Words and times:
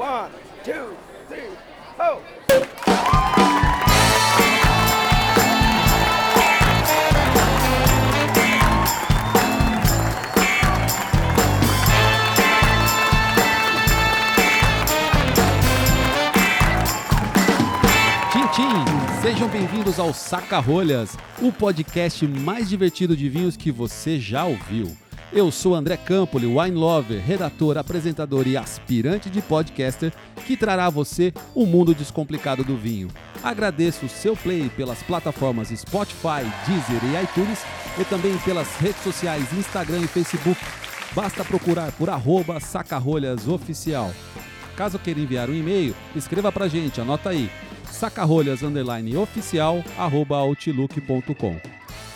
One, 0.00 0.30
two, 0.64 0.96
three, 1.28 1.50
tchim! 18.52 19.20
Sejam 19.20 19.48
bem-vindos 19.48 19.98
ao 19.98 20.14
Saca 20.14 20.58
Rolhas, 20.60 21.14
o 21.42 21.52
podcast 21.52 22.26
mais 22.26 22.70
divertido 22.70 23.14
de 23.14 23.28
vinhos 23.28 23.54
que 23.54 23.70
você 23.70 24.18
já 24.18 24.46
ouviu. 24.46 24.96
Eu 25.32 25.52
sou 25.52 25.76
André 25.76 25.96
Campoli, 25.96 26.44
wine 26.44 26.76
lover, 26.76 27.22
redator, 27.24 27.78
apresentador 27.78 28.48
e 28.48 28.56
aspirante 28.56 29.30
de 29.30 29.40
podcaster 29.40 30.12
que 30.44 30.56
trará 30.56 30.86
a 30.86 30.90
você 30.90 31.32
o 31.54 31.64
mundo 31.66 31.94
descomplicado 31.94 32.64
do 32.64 32.76
vinho. 32.76 33.06
Agradeço 33.40 34.06
o 34.06 34.08
seu 34.08 34.36
play 34.36 34.68
pelas 34.76 35.04
plataformas 35.04 35.68
Spotify, 35.68 36.42
Deezer 36.66 37.00
e 37.04 37.22
iTunes 37.22 37.60
e 38.00 38.04
também 38.06 38.36
pelas 38.38 38.74
redes 38.76 39.04
sociais 39.04 39.52
Instagram 39.52 40.00
e 40.00 40.08
Facebook. 40.08 40.60
Basta 41.14 41.44
procurar 41.44 41.92
por 41.92 42.10
arroba 42.10 42.58
sacarolhasoficial. 42.58 44.10
Caso 44.76 44.98
queira 44.98 45.20
enviar 45.20 45.48
um 45.48 45.54
e-mail, 45.54 45.94
escreva 46.16 46.50
pra 46.50 46.66
gente, 46.66 47.00
anota 47.00 47.30
aí, 47.30 47.48
sacarolhas 47.88 48.62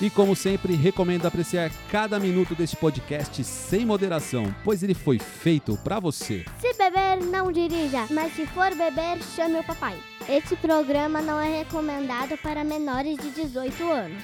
E 0.05 0.11
como 0.11 0.37
sempre, 0.37 0.75
recomendo 0.75 1.25
apreciar 1.25 1.73
cada 1.91 2.21
minuto 2.21 2.55
deste 2.55 2.77
podcast 2.77 3.43
sem 3.43 3.87
moderação, 3.87 4.55
pois 4.63 4.83
ele 4.83 4.93
foi 4.93 5.19
feito 5.19 5.79
pra 5.79 5.99
você. 5.99 6.45
Se 6.61 6.75
beber, 6.75 7.25
não 7.25 7.51
dirija, 7.51 8.07
mas 8.11 8.35
se 8.35 8.47
for 8.49 8.69
beber, 8.75 9.23
chame 9.35 9.61
o 9.61 9.65
papai. 9.65 9.97
Este 10.29 10.57
programa 10.57 11.23
não 11.23 11.41
é 11.41 11.61
recomendado 11.61 12.37
para 12.37 12.63
menores 12.63 13.17
de 13.17 13.31
18 13.31 13.91
anos. 13.91 14.23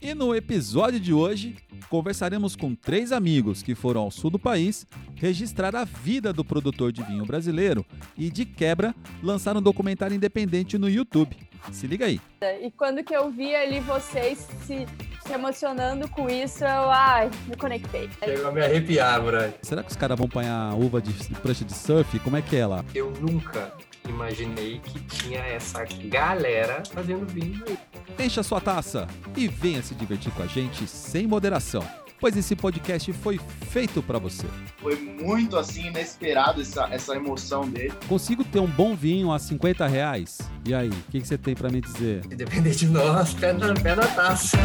E 0.00 0.14
no 0.14 0.34
episódio 0.34 0.98
de 0.98 1.12
hoje, 1.12 1.56
conversaremos 1.88 2.56
com 2.56 2.74
três 2.74 3.12
amigos 3.12 3.62
que 3.62 3.74
foram 3.74 4.02
ao 4.02 4.10
sul 4.10 4.30
do 4.30 4.38
país 4.38 4.86
registrar 5.14 5.74
a 5.74 5.84
vida 5.84 6.32
do 6.32 6.44
produtor 6.44 6.92
de 6.92 7.02
vinho 7.02 7.24
brasileiro 7.24 7.84
e, 8.16 8.30
de 8.30 8.44
quebra, 8.44 8.94
lançar 9.22 9.56
um 9.56 9.62
documentário 9.62 10.14
independente 10.14 10.76
no 10.78 10.88
YouTube. 10.88 11.36
Se 11.72 11.86
liga 11.86 12.06
aí. 12.06 12.20
E 12.62 12.70
quando 12.70 13.02
que 13.02 13.14
eu 13.14 13.30
vi 13.30 13.54
ali 13.54 13.80
vocês 13.80 14.46
se, 14.64 14.86
se 15.26 15.32
emocionando 15.32 16.08
com 16.08 16.28
isso, 16.30 16.64
eu 16.64 16.90
ai, 16.90 17.30
me 17.48 17.56
conectei. 17.56 18.08
Chegou 18.22 18.48
a 18.48 18.52
me 18.52 18.62
arrepiar, 18.62 19.20
brother. 19.20 19.54
Será 19.62 19.82
que 19.82 19.90
os 19.90 19.96
caras 19.96 20.16
vão 20.16 20.26
apanhar 20.26 20.74
uva 20.74 21.00
de 21.00 21.12
prancha 21.40 21.64
de 21.64 21.74
surf? 21.74 22.18
Como 22.20 22.36
é 22.36 22.42
que 22.42 22.56
é 22.56 22.66
lá? 22.66 22.84
Eu 22.94 23.10
nunca 23.20 23.72
imaginei 24.10 24.80
que 24.80 25.00
tinha 25.00 25.40
essa 25.40 25.84
galera 25.84 26.82
fazendo 26.92 27.26
vinho 27.26 27.62
aí. 27.66 28.26
Encha 28.26 28.42
sua 28.42 28.60
taça 28.60 29.06
e 29.36 29.46
venha 29.48 29.82
se 29.82 29.94
divertir 29.94 30.32
com 30.32 30.42
a 30.42 30.46
gente 30.46 30.86
sem 30.86 31.26
moderação, 31.26 31.86
pois 32.18 32.36
esse 32.36 32.56
podcast 32.56 33.12
foi 33.12 33.38
feito 33.70 34.02
pra 34.02 34.18
você. 34.18 34.46
Foi 34.78 34.96
muito 34.96 35.56
assim 35.56 35.86
inesperado 35.88 36.60
essa, 36.60 36.88
essa 36.90 37.14
emoção 37.14 37.68
dele. 37.68 37.92
Consigo 38.08 38.42
ter 38.44 38.60
um 38.60 38.66
bom 38.66 38.94
vinho 38.94 39.32
a 39.32 39.38
50 39.38 39.86
reais? 39.86 40.38
E 40.64 40.74
aí, 40.74 40.88
o 40.88 41.10
que, 41.10 41.20
que 41.20 41.26
você 41.26 41.36
tem 41.36 41.54
pra 41.54 41.68
me 41.68 41.80
dizer? 41.80 42.26
Depender 42.28 42.70
de 42.70 42.86
nós, 42.86 43.34
pé 43.34 43.52
na, 43.52 43.74
pé 43.74 43.94
na 43.94 44.06
taça. 44.06 44.56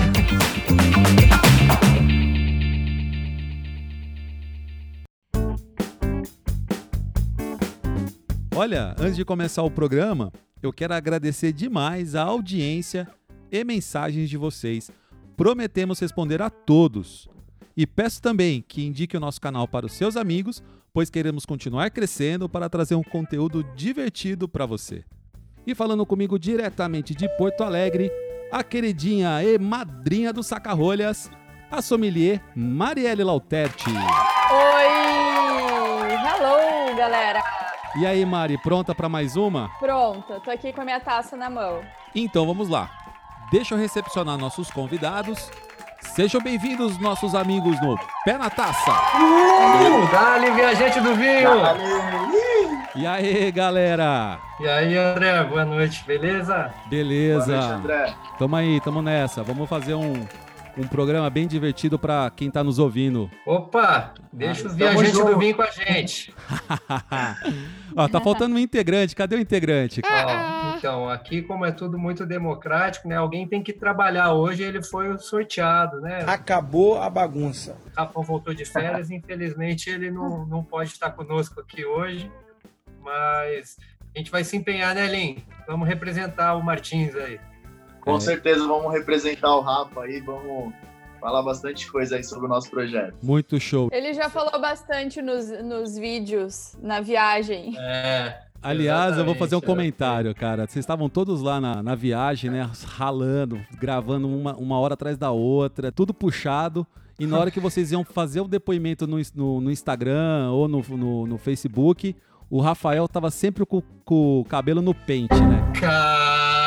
Olha, 8.53 8.93
antes 8.99 9.15
de 9.15 9.23
começar 9.23 9.63
o 9.63 9.71
programa, 9.71 10.31
eu 10.61 10.73
quero 10.73 10.93
agradecer 10.93 11.53
demais 11.53 12.15
a 12.15 12.23
audiência 12.23 13.07
e 13.49 13.63
mensagens 13.63 14.29
de 14.29 14.37
vocês. 14.37 14.91
Prometemos 15.37 15.99
responder 15.99 16.41
a 16.41 16.49
todos. 16.49 17.29
E 17.77 17.87
peço 17.87 18.21
também 18.21 18.61
que 18.67 18.85
indique 18.85 19.15
o 19.15 19.21
nosso 19.21 19.39
canal 19.39 19.67
para 19.69 19.85
os 19.85 19.93
seus 19.93 20.17
amigos, 20.17 20.61
pois 20.93 21.09
queremos 21.09 21.45
continuar 21.45 21.91
crescendo 21.91 22.49
para 22.49 22.69
trazer 22.69 22.95
um 22.95 23.03
conteúdo 23.03 23.63
divertido 23.73 24.49
para 24.49 24.65
você. 24.65 25.05
E 25.65 25.73
falando 25.73 26.05
comigo 26.05 26.37
diretamente 26.37 27.15
de 27.15 27.29
Porto 27.37 27.63
Alegre, 27.63 28.11
a 28.51 28.63
queridinha 28.63 29.41
e 29.41 29.57
madrinha 29.57 30.33
do 30.33 30.43
Sacarolhas, 30.43 31.31
a 31.71 31.81
sommelier 31.81 32.43
Marielle 32.53 33.23
Lauterti. 33.23 33.89
Oi! 33.89 34.91
Hello, 36.11 36.97
galera! 36.97 37.60
E 37.95 38.05
aí, 38.05 38.25
Mari, 38.25 38.57
pronta 38.57 38.95
para 38.95 39.09
mais 39.09 39.35
uma? 39.35 39.69
Pronta, 39.79 40.39
tô 40.39 40.49
aqui 40.49 40.71
com 40.71 40.81
a 40.81 40.85
minha 40.85 40.99
taça 40.99 41.35
na 41.35 41.49
mão. 41.49 41.81
Então 42.15 42.45
vamos 42.45 42.69
lá. 42.69 42.89
Deixa 43.51 43.73
eu 43.73 43.77
recepcionar 43.77 44.37
nossos 44.37 44.71
convidados. 44.71 45.51
Sejam 45.99 46.41
bem-vindos, 46.41 46.97
nossos 46.99 47.35
amigos 47.35 47.79
no 47.81 47.97
Pé 48.23 48.37
na 48.37 48.49
Taça. 48.49 48.91
Uh, 48.91 50.11
Dali, 50.11 50.51
viajante 50.51 50.99
do 51.01 51.13
vinho! 51.15 51.51
E 52.95 53.05
aí, 53.05 53.51
galera? 53.51 54.39
E 54.59 54.67
aí, 54.67 54.97
André, 54.97 55.43
boa 55.43 55.65
noite, 55.65 56.03
beleza? 56.05 56.73
Beleza. 56.87 57.45
Boa 57.45 57.57
noite, 57.57 57.73
André. 57.73 58.13
Tamo 58.39 58.55
aí, 58.55 58.81
tamo 58.81 59.01
nessa. 59.01 59.43
Vamos 59.43 59.69
fazer 59.69 59.93
um, 59.93 60.25
um 60.77 60.87
programa 60.87 61.29
bem 61.29 61.47
divertido 61.47 61.99
para 61.99 62.29
quem 62.29 62.49
tá 62.49 62.63
nos 62.63 62.79
ouvindo. 62.79 63.29
Opa, 63.45 64.13
deixa 64.31 64.67
os 64.67 64.75
Tamo 64.75 64.77
viajantes 64.77 65.13
do 65.13 65.37
vinho 65.37 65.55
com 65.55 65.61
a 65.61 65.71
gente. 65.71 66.33
Ó, 67.95 68.07
tá 68.07 68.21
faltando 68.21 68.55
um 68.55 68.59
integrante. 68.59 69.15
Cadê 69.15 69.35
o 69.35 69.39
integrante? 69.39 70.01
Ó, 70.03 70.77
então, 70.77 71.09
aqui 71.09 71.41
como 71.41 71.65
é 71.65 71.71
tudo 71.71 71.97
muito 71.97 72.25
democrático, 72.25 73.07
né? 73.07 73.15
Alguém 73.15 73.47
tem 73.47 73.61
que 73.61 73.73
trabalhar 73.73 74.33
hoje, 74.33 74.63
ele 74.63 74.81
foi 74.83 75.17
sorteado, 75.19 75.99
né? 75.99 76.23
Acabou 76.25 77.01
a 77.01 77.09
bagunça. 77.09 77.75
O 77.95 77.99
Rafão 77.99 78.23
voltou 78.23 78.53
de 78.53 78.65
férias, 78.65 79.11
infelizmente 79.11 79.89
ele 79.89 80.09
não, 80.09 80.45
não 80.45 80.63
pode 80.63 80.91
estar 80.91 81.11
conosco 81.11 81.59
aqui 81.59 81.85
hoje, 81.85 82.31
mas 83.01 83.77
a 84.15 84.17
gente 84.17 84.31
vai 84.31 84.43
se 84.43 84.55
empenhar, 84.55 84.95
né, 84.95 85.07
Lin? 85.07 85.43
Vamos 85.67 85.87
representar 85.87 86.55
o 86.55 86.63
Martins 86.63 87.15
aí. 87.15 87.39
Com 88.01 88.17
É. 88.17 88.19
certeza 88.19 88.67
vamos 88.67 88.91
representar 88.91 89.55
o 89.55 89.61
Rafa 89.61 90.01
aí, 90.01 90.19
vamos 90.21 90.73
falar 91.19 91.43
bastante 91.43 91.89
coisa 91.91 92.15
aí 92.15 92.23
sobre 92.23 92.47
o 92.47 92.49
nosso 92.49 92.69
projeto. 92.69 93.13
Muito 93.21 93.59
show. 93.59 93.89
Ele 93.91 94.13
já 94.13 94.27
falou 94.29 94.59
bastante 94.59 95.21
nos, 95.21 95.49
nos 95.63 95.95
vídeos, 95.97 96.75
na 96.81 96.99
viagem. 96.99 97.75
É, 97.77 98.39
Aliás, 98.63 99.17
eu 99.17 99.25
vou 99.25 99.33
fazer 99.35 99.55
um 99.55 99.59
é. 99.59 99.61
comentário, 99.61 100.33
cara. 100.35 100.67
Vocês 100.67 100.83
estavam 100.83 101.09
todos 101.09 101.41
lá 101.41 101.59
na, 101.61 101.81
na 101.81 101.95
viagem, 101.95 102.49
né? 102.51 102.69
Ralando, 102.85 103.59
gravando 103.79 104.27
uma, 104.27 104.55
uma 104.55 104.79
hora 104.79 104.93
atrás 104.95 105.17
da 105.17 105.31
outra, 105.31 105.91
tudo 105.91 106.13
puxado. 106.13 106.85
E 107.19 107.25
na 107.27 107.37
hora 107.37 107.51
que 107.51 107.59
vocês 107.59 107.91
iam 107.91 108.03
fazer 108.03 108.41
o 108.41 108.47
depoimento 108.47 109.05
no, 109.05 109.17
no, 109.35 109.61
no 109.61 109.71
Instagram 109.71 110.49
ou 110.51 110.67
no, 110.67 110.81
no, 110.89 111.27
no 111.27 111.37
Facebook, 111.37 112.15
o 112.49 112.59
Rafael 112.61 113.07
tava 113.07 113.29
sempre 113.29 113.63
com, 113.65 113.81
com 114.03 114.39
o 114.41 114.45
cabelo 114.45 114.81
no 114.81 114.93
pente, 114.93 115.39
né? 115.39 115.71
cara, 115.79 116.60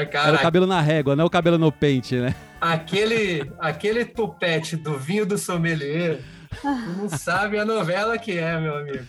Era 0.00 0.08
o 0.08 0.12
cara, 0.12 0.38
cabelo 0.38 0.66
na 0.66 0.80
régua, 0.80 1.16
não 1.16 1.26
o 1.26 1.30
cabelo 1.30 1.58
no 1.58 1.72
pente, 1.72 2.16
né? 2.16 2.34
aquele, 2.60 3.50
aquele 3.58 4.04
tupete 4.04 4.76
do 4.76 4.96
vinho 4.96 5.24
do 5.24 5.38
sommelier, 5.38 6.20
tu 6.60 6.68
não 6.96 7.08
sabe 7.08 7.58
a 7.58 7.64
novela 7.64 8.18
que 8.18 8.36
é, 8.36 8.58
meu 8.58 8.76
amigo. 8.76 9.04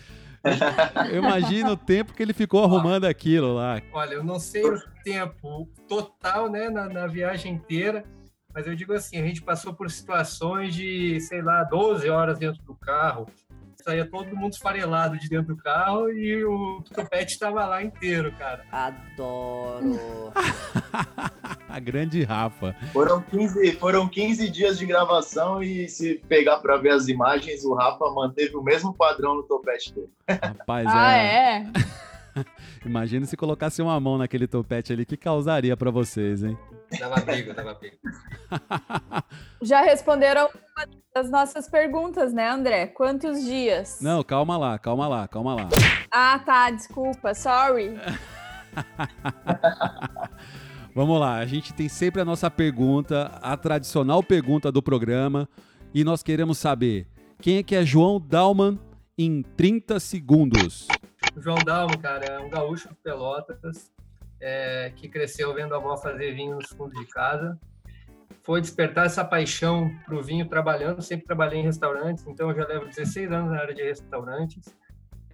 Eu 1.12 1.18
imagino 1.18 1.72
o 1.72 1.78
tempo 1.78 2.14
que 2.14 2.24
ele 2.24 2.34
ficou 2.34 2.64
arrumando 2.64 3.06
aquilo 3.06 3.56
lá. 3.56 3.82
Olha, 3.92 4.14
eu 4.14 4.24
não 4.24 4.40
sei 4.40 4.64
o 4.64 4.80
tempo 5.04 5.68
total, 5.88 6.50
né, 6.50 6.70
na, 6.70 6.88
na 6.88 7.08
viagem 7.08 7.54
inteira, 7.54 8.04
mas 8.54 8.66
eu 8.66 8.76
digo 8.76 8.94
assim, 8.94 9.18
a 9.18 9.26
gente 9.26 9.42
passou 9.42 9.74
por 9.74 9.92
situações 9.92 10.74
de, 10.74 11.20
sei 11.20 11.42
lá, 11.42 11.64
12 11.64 12.10
horas 12.10 12.40
dentro 12.40 12.62
do 12.64 12.74
carro, 12.74 13.28
saía 13.84 14.06
todo 14.10 14.36
mundo 14.36 14.54
esfarelado 14.54 15.18
de 15.18 15.28
dentro 15.30 15.56
do 15.56 15.62
carro 15.62 16.12
e 16.12 16.44
o 16.44 16.84
topete 16.94 17.34
estava 17.34 17.66
lá 17.66 17.84
inteiro, 17.84 18.32
cara. 18.38 18.64
Adoro. 18.72 20.32
A 21.70 21.80
grande 21.80 22.24
Rafa. 22.24 22.76
Foram 22.92 23.22
15, 23.22 23.74
foram 23.74 24.08
15 24.10 24.50
dias 24.50 24.78
de 24.80 24.86
gravação 24.88 25.62
e 25.62 25.88
se 25.88 26.16
pegar 26.28 26.58
para 26.58 26.78
ver 26.78 26.90
as 26.90 27.08
imagens, 27.08 27.64
o 27.64 27.74
Rafa 27.76 28.10
manteve 28.12 28.56
o 28.58 28.64
mesmo 28.64 28.94
padrão 28.94 29.36
no 29.36 29.44
topete 29.44 29.94
dele. 29.94 30.10
Rapaz, 30.28 30.88
Ah, 30.90 31.14
é. 31.18 31.64
é? 32.36 32.46
Imagina 32.86 33.26
se 33.26 33.38
colocasse 33.38 33.82
uma 33.82 34.00
mão 34.00 34.18
naquele 34.18 34.48
topete 34.48 34.92
ali, 34.94 35.06
que 35.06 35.16
causaria 35.18 35.76
pra 35.78 35.92
vocês, 35.92 36.44
hein? 36.44 36.58
Dava 36.98 37.22
briga, 37.22 37.54
dava 37.54 37.74
briga. 37.76 37.98
Já 39.62 39.82
responderam 39.82 40.48
uma 40.48 40.88
das 41.14 41.30
nossas 41.30 41.70
perguntas, 41.70 42.34
né, 42.34 42.50
André? 42.50 42.88
Quantos 42.88 43.44
dias? 43.44 44.00
Não, 44.02 44.24
calma 44.24 44.58
lá, 44.58 44.80
calma 44.80 45.08
lá, 45.08 45.28
calma 45.28 45.56
lá. 45.56 45.70
Ah, 46.10 46.40
tá, 46.40 46.72
desculpa, 46.72 47.34
sorry. 47.34 48.00
Vamos 50.96 51.20
lá, 51.20 51.38
a 51.38 51.46
gente 51.46 51.74
tem 51.74 51.88
sempre 51.88 52.22
a 52.22 52.26
nossa 52.26 52.50
pergunta, 52.50 53.26
a 53.42 53.56
tradicional 53.56 54.24
pergunta 54.24 54.72
do 54.72 54.82
programa, 54.82 55.48
e 55.94 56.04
nós 56.04 56.24
queremos 56.24 56.58
saber 56.58 57.08
quem 57.42 57.58
é 57.58 57.64
que 57.64 57.76
é 57.76 57.86
João 57.86 58.20
Dalman 58.20 58.80
em 59.18 59.42
30 59.42 60.00
segundos. 60.00 60.88
O 61.36 61.42
João 61.42 61.58
Dalmo, 61.58 61.98
cara, 62.00 62.26
é 62.26 62.40
um 62.40 62.50
gaúcho 62.50 62.90
de 62.90 62.96
Pelotas, 62.96 63.92
é, 64.42 64.92
que 64.96 65.08
cresceu 65.08 65.54
vendo 65.54 65.74
a 65.74 65.78
avó 65.78 65.98
fazer 65.98 66.34
vinho 66.34 66.56
nos 66.56 66.70
fundos 66.70 67.00
de 67.00 67.06
casa. 67.08 67.58
Foi 68.44 68.62
despertar 68.62 69.06
essa 69.06 69.24
paixão 69.24 69.92
para 70.06 70.16
o 70.16 70.24
vinho 70.24 70.48
trabalhando, 70.48 71.02
sempre 71.02 71.26
trabalhei 71.26 71.60
em 71.60 71.64
restaurantes, 71.64 72.26
então 72.26 72.50
eu 72.50 72.56
já 72.56 72.66
levo 72.66 72.86
16 72.86 73.32
anos 73.32 73.52
na 73.52 73.60
área 73.60 73.74
de 73.74 73.84
restaurantes. 73.84 74.64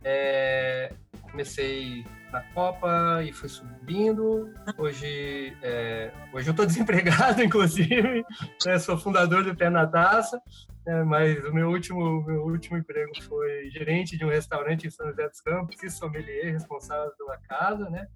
É, 0.03 0.93
comecei 1.31 2.05
na 2.31 2.41
Copa 2.53 3.23
e 3.23 3.31
fui 3.31 3.49
subindo. 3.49 4.53
Hoje, 4.77 5.55
é, 5.63 6.11
hoje 6.33 6.49
eu 6.49 6.51
estou 6.51 6.65
desempregado, 6.67 7.41
inclusive. 7.43 8.23
Né? 8.65 8.79
Sou 8.79 8.97
fundador 8.97 9.43
do 9.43 9.55
Pé 9.55 9.69
na 9.69 9.87
Taça, 9.87 10.41
né? 10.85 11.03
mas 11.03 11.43
o 11.45 11.53
meu 11.53 11.69
último, 11.69 12.23
meu 12.23 12.43
último 12.43 12.77
emprego 12.77 13.11
foi 13.23 13.69
gerente 13.71 14.17
de 14.17 14.25
um 14.25 14.29
restaurante 14.29 14.87
em 14.87 14.89
São 14.91 15.07
José 15.07 15.27
dos 15.27 15.41
Campos 15.41 15.81
e 15.81 15.89
sommelier 15.89 16.53
responsável 16.53 17.11
pela 17.17 17.37
casa, 17.37 17.89
né? 17.89 18.07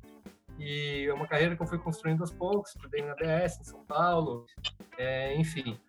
E 0.60 1.06
é 1.08 1.14
uma 1.14 1.28
carreira 1.28 1.56
que 1.56 1.62
eu 1.62 1.68
fui 1.68 1.80
construindo 1.80 2.22
aos 2.22 2.32
poucos. 2.32 2.76
Estudei 2.76 3.02
na 3.02 3.16
BS, 3.16 3.60
em 3.62 3.64
São 3.64 3.84
Paulo, 3.86 4.46
é, 4.98 5.36
enfim. 5.36 5.80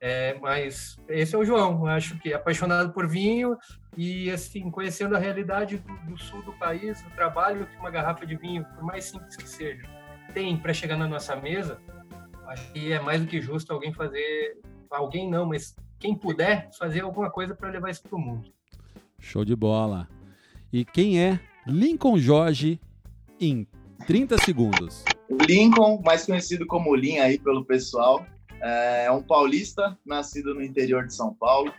É, 0.00 0.38
mas 0.40 0.98
esse 1.08 1.34
é 1.34 1.38
o 1.38 1.44
João, 1.44 1.86
acho 1.86 2.18
que 2.18 2.34
apaixonado 2.34 2.92
por 2.92 3.08
vinho 3.08 3.56
e 3.96 4.30
assim 4.30 4.70
conhecendo 4.70 5.16
a 5.16 5.18
realidade 5.18 5.78
do, 5.78 6.10
do, 6.10 6.18
sul 6.18 6.42
do 6.42 6.52
país, 6.52 7.00
o 7.00 7.10
trabalho 7.16 7.66
que 7.66 7.76
uma 7.78 7.90
garrafa 7.90 8.26
de 8.26 8.36
vinho, 8.36 8.64
por 8.74 8.84
mais 8.84 9.06
simples 9.06 9.34
que 9.36 9.48
seja, 9.48 9.88
tem 10.34 10.54
para 10.58 10.74
chegar 10.74 10.98
na 10.98 11.08
nossa 11.08 11.34
mesa, 11.34 11.80
acho 12.48 12.70
que 12.72 12.92
é 12.92 13.00
mais 13.00 13.22
do 13.22 13.26
que 13.26 13.40
justo 13.40 13.72
alguém 13.72 13.92
fazer, 13.92 14.60
alguém 14.90 15.30
não, 15.30 15.46
mas 15.46 15.74
quem 15.98 16.14
puder 16.14 16.68
fazer 16.78 17.00
alguma 17.00 17.30
coisa 17.30 17.54
para 17.54 17.70
levar 17.70 17.90
isso 17.90 18.02
para 18.02 18.16
o 18.16 18.20
mundo. 18.20 18.52
Show 19.18 19.46
de 19.46 19.56
bola. 19.56 20.06
E 20.70 20.84
quem 20.84 21.18
é 21.18 21.40
Lincoln 21.66 22.18
Jorge 22.18 22.78
em 23.40 23.66
30 24.06 24.38
segundos? 24.38 25.04
Lincoln, 25.46 26.00
mais 26.04 26.26
conhecido 26.26 26.66
como 26.66 26.94
Lin 26.94 27.18
aí 27.18 27.38
pelo 27.38 27.64
pessoal, 27.64 28.26
é 28.60 29.10
um 29.10 29.22
paulista, 29.22 29.96
nascido 30.04 30.54
no 30.54 30.62
interior 30.62 31.06
de 31.06 31.14
São 31.14 31.34
Paulo, 31.34 31.72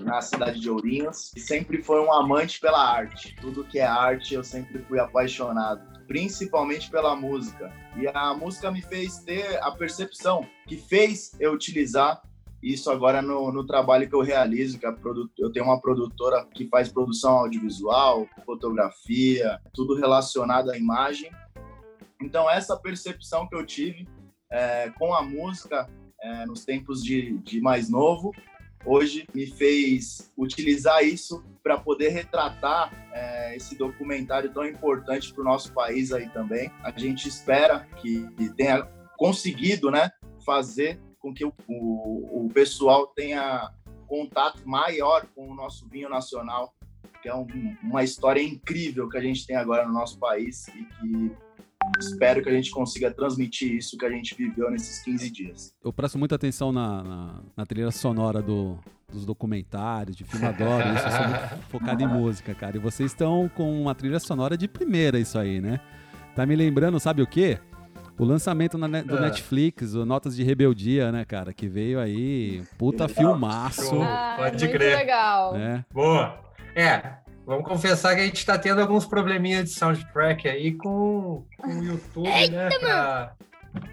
na 0.00 0.20
cidade 0.20 0.60
de 0.60 0.70
Ourinhos, 0.70 1.32
e 1.36 1.40
sempre 1.40 1.82
foi 1.82 2.00
um 2.00 2.12
amante 2.12 2.60
pela 2.60 2.78
arte. 2.78 3.34
Tudo 3.40 3.64
que 3.64 3.78
é 3.78 3.86
arte 3.86 4.34
eu 4.34 4.44
sempre 4.44 4.78
fui 4.80 4.98
apaixonado, 4.98 5.80
principalmente 6.06 6.90
pela 6.90 7.14
música. 7.14 7.72
E 7.96 8.06
a 8.08 8.34
música 8.34 8.70
me 8.70 8.82
fez 8.82 9.18
ter 9.18 9.58
a 9.62 9.70
percepção 9.70 10.46
que 10.66 10.76
fez 10.76 11.32
eu 11.38 11.52
utilizar 11.52 12.22
isso 12.62 12.90
agora 12.90 13.22
no, 13.22 13.52
no 13.52 13.64
trabalho 13.64 14.08
que 14.08 14.14
eu 14.14 14.22
realizo, 14.22 14.78
que 14.78 14.86
eu 15.38 15.52
tenho 15.52 15.66
uma 15.66 15.80
produtora 15.80 16.44
que 16.52 16.66
faz 16.68 16.88
produção 16.88 17.32
audiovisual, 17.32 18.26
fotografia, 18.44 19.60
tudo 19.72 19.94
relacionado 19.94 20.70
à 20.70 20.76
imagem. 20.76 21.30
Então 22.20 22.50
essa 22.50 22.76
percepção 22.76 23.48
que 23.48 23.54
eu 23.54 23.64
tive 23.64 24.06
é, 24.50 24.90
com 24.90 25.12
a 25.14 25.22
música 25.22 25.88
é, 26.20 26.46
nos 26.46 26.64
tempos 26.64 27.02
de, 27.02 27.38
de 27.38 27.60
mais 27.60 27.88
novo, 27.88 28.32
hoje 28.84 29.26
me 29.34 29.46
fez 29.46 30.32
utilizar 30.36 31.04
isso 31.04 31.44
para 31.62 31.76
poder 31.76 32.10
retratar 32.10 32.92
é, 33.12 33.56
esse 33.56 33.76
documentário 33.76 34.52
tão 34.52 34.64
importante 34.64 35.34
para 35.34 35.42
o 35.42 35.44
nosso 35.44 35.72
país 35.72 36.12
aí 36.12 36.28
também. 36.30 36.70
A 36.82 36.90
gente 36.92 37.28
espera 37.28 37.88
que, 37.96 38.24
tenha 38.56 38.84
conseguido, 39.18 39.90
né, 39.90 40.10
fazer 40.44 41.00
com 41.18 41.34
que 41.34 41.44
o, 41.44 41.52
o, 41.66 42.44
o, 42.44 42.48
pessoal 42.50 43.08
tenha 43.08 43.72
contato 44.06 44.62
maior 44.64 45.26
com 45.34 45.50
o 45.50 45.54
nosso 45.54 45.88
vinho 45.88 46.08
nacional, 46.08 46.72
que 47.20 47.28
é 47.28 47.34
um, 47.34 47.46
uma 47.82 48.04
história 48.04 48.40
incrível 48.40 49.08
que 49.08 49.16
a 49.16 49.22
gente 49.22 49.44
tem 49.44 49.56
agora 49.56 49.84
no 49.84 49.92
nosso 49.92 50.20
país 50.20 50.68
e 50.68 50.84
que 50.84 51.36
espero 51.98 52.42
que 52.42 52.48
a 52.48 52.52
gente 52.52 52.70
consiga 52.70 53.10
transmitir 53.10 53.74
isso 53.74 53.96
que 53.96 54.04
a 54.04 54.10
gente 54.10 54.34
viveu 54.34 54.70
nesses 54.70 55.02
15 55.02 55.30
dias. 55.30 55.74
Eu 55.84 55.92
presto 55.92 56.18
muita 56.18 56.34
atenção 56.34 56.72
na, 56.72 57.02
na, 57.02 57.40
na 57.56 57.66
trilha 57.66 57.90
sonora 57.90 58.42
do, 58.42 58.78
dos 59.12 59.24
documentários, 59.24 60.16
de 60.16 60.24
filme 60.24 60.46
adoro 60.46 60.88
isso, 60.94 61.06
eu 61.06 61.10
sou 61.10 61.28
muito 61.28 61.64
focado 61.70 62.02
em 62.02 62.06
música, 62.06 62.54
cara. 62.54 62.76
E 62.76 62.80
vocês 62.80 63.12
estão 63.12 63.50
com 63.54 63.80
uma 63.80 63.94
trilha 63.94 64.18
sonora 64.18 64.56
de 64.56 64.68
primeira 64.68 65.18
isso 65.18 65.38
aí, 65.38 65.60
né? 65.60 65.80
Tá 66.34 66.44
me 66.44 66.54
lembrando, 66.54 67.00
sabe 67.00 67.22
o 67.22 67.26
quê? 67.26 67.58
O 68.18 68.24
lançamento 68.24 68.78
na, 68.78 69.02
do 69.02 69.16
é. 69.18 69.20
Netflix, 69.20 69.94
o 69.94 70.04
Notas 70.06 70.34
de 70.34 70.42
Rebeldia, 70.42 71.12
né, 71.12 71.24
cara? 71.24 71.52
Que 71.52 71.68
veio 71.68 72.00
aí, 72.00 72.62
puta 72.78 73.08
filmaço. 73.08 74.00
Ah, 74.00 74.34
Pode 74.38 74.64
muito 74.64 74.76
crer. 74.76 74.96
legal. 74.96 75.54
É. 75.56 75.84
Boa. 75.92 76.38
É, 76.74 77.18
Vamos 77.46 77.64
confessar 77.64 78.16
que 78.16 78.22
a 78.22 78.24
gente 78.24 78.38
está 78.38 78.58
tendo 78.58 78.80
alguns 78.80 79.06
probleminhas 79.06 79.66
de 79.66 79.70
soundtrack 79.70 80.48
aí 80.48 80.74
com, 80.74 81.46
com 81.56 81.68
o 81.68 81.84
YouTube, 81.84 82.48
né? 82.50 82.68
Pra, 82.80 83.36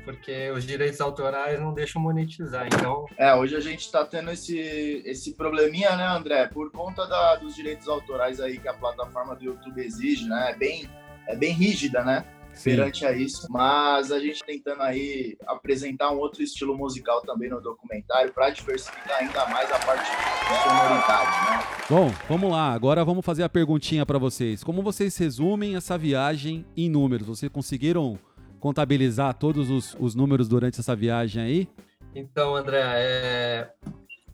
porque 0.04 0.50
os 0.50 0.64
direitos 0.66 1.00
autorais 1.00 1.60
não 1.60 1.72
deixam 1.72 2.02
monetizar, 2.02 2.66
então... 2.66 3.06
É, 3.16 3.32
hoje 3.36 3.56
a 3.56 3.60
gente 3.60 3.82
está 3.82 4.04
tendo 4.04 4.32
esse, 4.32 5.04
esse 5.06 5.36
probleminha, 5.36 5.96
né, 5.96 6.08
André? 6.08 6.48
Por 6.48 6.72
conta 6.72 7.06
da, 7.06 7.36
dos 7.36 7.56
direitos 7.56 7.88
autorais 7.88 8.40
aí 8.40 8.58
que 8.58 8.68
a 8.68 8.74
plataforma 8.74 9.36
do 9.36 9.44
YouTube 9.44 9.80
exige, 9.82 10.28
né? 10.28 10.50
É 10.50 10.56
bem, 10.56 10.90
é 11.28 11.36
bem 11.36 11.54
rígida, 11.54 12.04
né? 12.04 12.26
Sim. 12.54 12.72
perante 12.72 13.06
a 13.06 13.12
isso, 13.12 13.48
mas 13.50 14.12
a 14.12 14.20
gente 14.20 14.44
tentando 14.44 14.82
aí 14.82 15.36
apresentar 15.48 16.12
um 16.12 16.18
outro 16.18 16.42
estilo 16.42 16.78
musical 16.78 17.22
também 17.22 17.50
no 17.50 17.60
documentário 17.60 18.32
para 18.32 18.50
diversificar 18.52 19.20
ainda 19.20 19.46
mais 19.48 19.72
a 19.72 19.80
parte 19.80 20.10
de 20.10 20.64
sonoridade, 20.64 21.50
né? 21.50 21.64
Bom, 21.90 22.12
vamos 22.30 22.52
lá, 22.52 22.72
agora 22.72 23.04
vamos 23.04 23.26
fazer 23.26 23.44
a 23.44 23.50
perguntinha 23.50 24.06
para 24.06 24.18
vocês. 24.18 24.64
Como 24.64 24.82
vocês 24.82 25.18
resumem 25.18 25.76
essa 25.76 25.98
viagem 25.98 26.66
em 26.78 26.90
números? 26.90 27.28
Vocês 27.28 27.52
conseguiram 27.52 28.18
contabilizar 28.60 29.34
todos 29.34 29.70
os, 29.70 29.96
os 30.00 30.16
números 30.16 30.48
durante 30.48 30.80
essa 30.80 30.96
viagem 30.96 31.42
aí? 31.44 31.70
Então, 32.16 32.56
André, 32.56 32.82
é... 32.84 33.70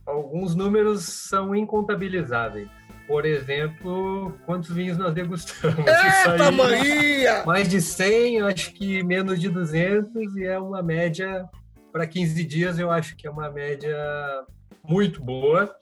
alguns 0.06 0.54
números 0.56 1.04
são 1.04 1.56
incontabilizáveis 1.56 2.79
por 3.10 3.26
exemplo, 3.26 4.38
quantos 4.46 4.70
vinhos 4.70 4.96
nós 4.96 5.12
degustamos. 5.16 5.80
Eita, 5.80 6.52
manhã! 6.52 7.44
Mais 7.44 7.68
de 7.68 7.82
100, 7.82 8.42
acho 8.44 8.72
que 8.72 9.02
menos 9.02 9.40
de 9.42 9.50
200, 9.50 10.36
e 10.36 10.46
é 10.46 10.60
uma 10.60 10.84
média, 10.84 11.50
para 11.92 12.06
15 12.06 12.44
dias, 12.44 12.78
eu 12.78 12.92
acho 12.92 13.18
que 13.18 13.26
é 13.26 13.32
uma 13.32 13.50
média 13.50 13.98
muito 14.84 15.24
boa, 15.24 15.76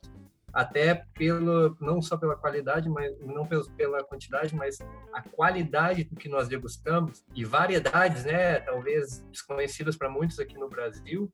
até 0.54 1.04
pelo, 1.16 1.76
não 1.82 2.02
só 2.02 2.16
pela 2.16 2.34
qualidade, 2.34 2.88
mas 2.88 3.12
não 3.20 3.46
pela 3.76 4.06
quantidade, 4.06 4.56
mas 4.56 4.80
a 5.12 5.22
qualidade 5.22 6.06
do 6.06 6.16
que 6.16 6.30
nós 6.30 6.48
degustamos, 6.48 7.26
e 7.36 7.44
variedades, 7.44 8.24
né, 8.24 8.62
talvez 8.62 9.22
desconhecidas 9.30 9.98
para 9.98 10.10
muitos 10.10 10.40
aqui 10.40 10.58
no 10.58 10.70
Brasil, 10.70 11.30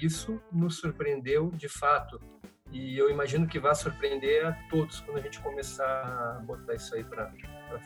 isso 0.00 0.40
nos 0.50 0.78
surpreendeu 0.78 1.50
de 1.50 1.68
fato. 1.68 2.18
E 2.72 2.98
eu 2.98 3.10
imagino 3.10 3.46
que 3.46 3.58
vai 3.58 3.74
surpreender 3.74 4.46
a 4.46 4.52
todos 4.68 5.00
quando 5.00 5.18
a 5.18 5.20
gente 5.20 5.38
começar 5.40 5.84
a 5.84 6.40
botar 6.44 6.74
isso 6.74 6.94
aí 6.94 7.04
para 7.04 7.30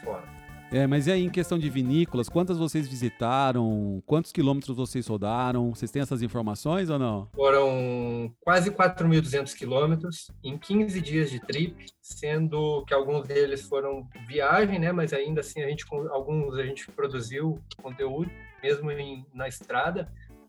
fora. 0.03 0.25
É, 0.73 0.87
mas 0.87 1.09
e 1.09 1.13
aí 1.13 1.25
em 1.25 1.31
questão 1.31 1.59
de 1.59 1.69
vinícolas, 1.69 2.29
quantas 2.29 2.57
vocês 2.57 2.87
visitaram? 2.87 4.01
Quantos 4.07 4.31
quilômetros 4.31 4.77
vocês 4.77 5.05
rodaram? 5.09 5.75
Vocês 5.75 5.91
têm 5.91 6.01
essas 6.01 6.23
informações 6.23 6.89
ou 6.89 6.99
não? 6.99 7.29
Foram 7.35 8.33
quase 8.41 8.71
4.200 8.71 9.53
quilômetros 9.57 10.31
em 10.45 10.57
15 10.57 11.01
dias 11.01 11.29
de 11.29 11.41
trip, 11.41 11.87
sendo 12.01 12.85
que 12.87 12.95
alguns 12.95 13.27
deles 13.27 13.63
foram 13.63 14.09
viagem, 14.29 14.79
né? 14.79 14.93
Mas 14.93 15.13
ainda 15.13 15.41
assim 15.41 15.61
a 15.61 15.69
gente 15.69 15.85
alguns 15.91 16.57
a 16.57 16.63
gente 16.63 16.87
produziu 16.93 17.59
conteúdo 17.83 18.31
mesmo 18.63 18.93
em, 18.93 19.27
na 19.35 19.49
estrada 19.49 20.09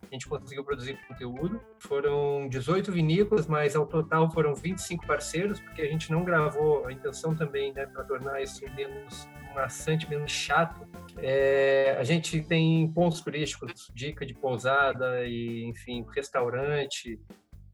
a 0.09 0.13
gente 0.13 0.27
conseguiu 0.27 0.63
produzir 0.63 0.97
conteúdo. 1.07 1.61
Foram 1.79 2.47
18 2.49 2.91
vinícolas, 2.91 3.47
mas 3.47 3.75
ao 3.75 3.85
total 3.85 4.29
foram 4.31 4.53
25 4.53 5.05
parceiros, 5.05 5.59
porque 5.59 5.81
a 5.81 5.87
gente 5.87 6.11
não 6.11 6.23
gravou, 6.23 6.85
a 6.85 6.91
intenção 6.91 7.35
também, 7.35 7.73
né, 7.73 7.85
para 7.85 8.03
tornar 8.03 8.41
isso 8.41 8.63
menos 8.75 9.27
maçante, 9.53 10.09
menos 10.09 10.31
chato. 10.31 10.87
É, 11.17 11.95
a 11.99 12.03
gente 12.03 12.41
tem 12.41 12.91
pontos 12.91 13.21
turísticos, 13.21 13.91
dica 13.93 14.25
de 14.25 14.33
pousada 14.33 15.25
e, 15.25 15.65
enfim, 15.65 16.05
restaurante, 16.13 17.19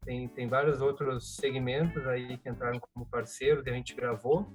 tem, 0.04 0.28
tem 0.28 0.48
vários 0.48 0.80
outros 0.80 1.36
segmentos 1.36 2.06
aí 2.06 2.36
que 2.38 2.48
entraram 2.48 2.80
como 2.80 3.06
parceiros 3.06 3.66
e 3.66 3.70
a 3.70 3.72
gente 3.72 3.94
gravou. 3.94 4.46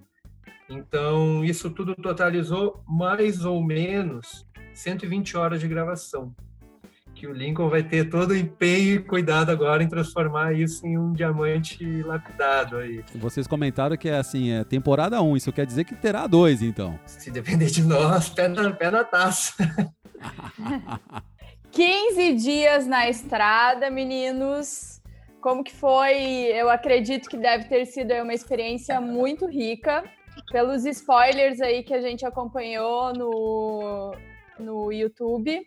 Então, 0.70 1.44
isso 1.44 1.70
tudo 1.70 1.96
totalizou 1.96 2.84
mais 2.88 3.46
ou 3.46 3.62
menos 3.62 4.48
120 4.74 5.38
horas 5.38 5.60
de 5.60 5.68
gravação 5.68 6.34
que 7.24 7.28
o 7.28 7.32
Lincoln 7.32 7.70
vai 7.70 7.82
ter 7.82 8.10
todo 8.10 8.32
o 8.32 8.36
empenho 8.36 8.96
e 8.96 9.00
cuidado 9.00 9.50
agora 9.50 9.82
em 9.82 9.88
transformar 9.88 10.52
isso 10.52 10.86
em 10.86 10.98
um 10.98 11.14
diamante 11.14 12.04
lapidado 12.04 12.76
aí. 12.76 13.02
Vocês 13.16 13.48
comentaram 13.48 13.96
que 13.96 14.10
é 14.10 14.18
assim, 14.18 14.52
é 14.52 14.66
temporada 14.66 15.22
1, 15.22 15.38
isso 15.38 15.54
quer 15.54 15.66
dizer 15.66 15.86
que 15.86 15.96
terá 15.96 16.28
dois, 16.28 16.62
então. 16.62 17.00
Se 17.06 17.32
depender 17.32 17.68
de 17.68 17.82
nós, 17.82 18.28
pé 18.28 18.50
na, 18.50 18.70
pé 18.72 18.92
na 18.92 19.06
taça. 19.06 19.54
15 21.72 22.34
dias 22.34 22.86
na 22.88 23.08
estrada, 23.08 23.90
meninos. 23.90 25.02
Como 25.40 25.64
que 25.64 25.74
foi? 25.74 26.18
Eu 26.54 26.70
acredito 26.70 27.30
que 27.30 27.38
deve 27.38 27.70
ter 27.70 27.86
sido 27.86 28.14
uma 28.16 28.34
experiência 28.34 29.00
muito 29.00 29.48
rica. 29.48 30.04
pelos 30.52 30.84
spoilers 30.84 31.62
aí 31.62 31.84
que 31.84 31.94
a 31.94 32.02
gente 32.02 32.26
acompanhou 32.26 33.14
no, 33.14 34.14
no 34.60 34.92
YouTube, 34.92 35.66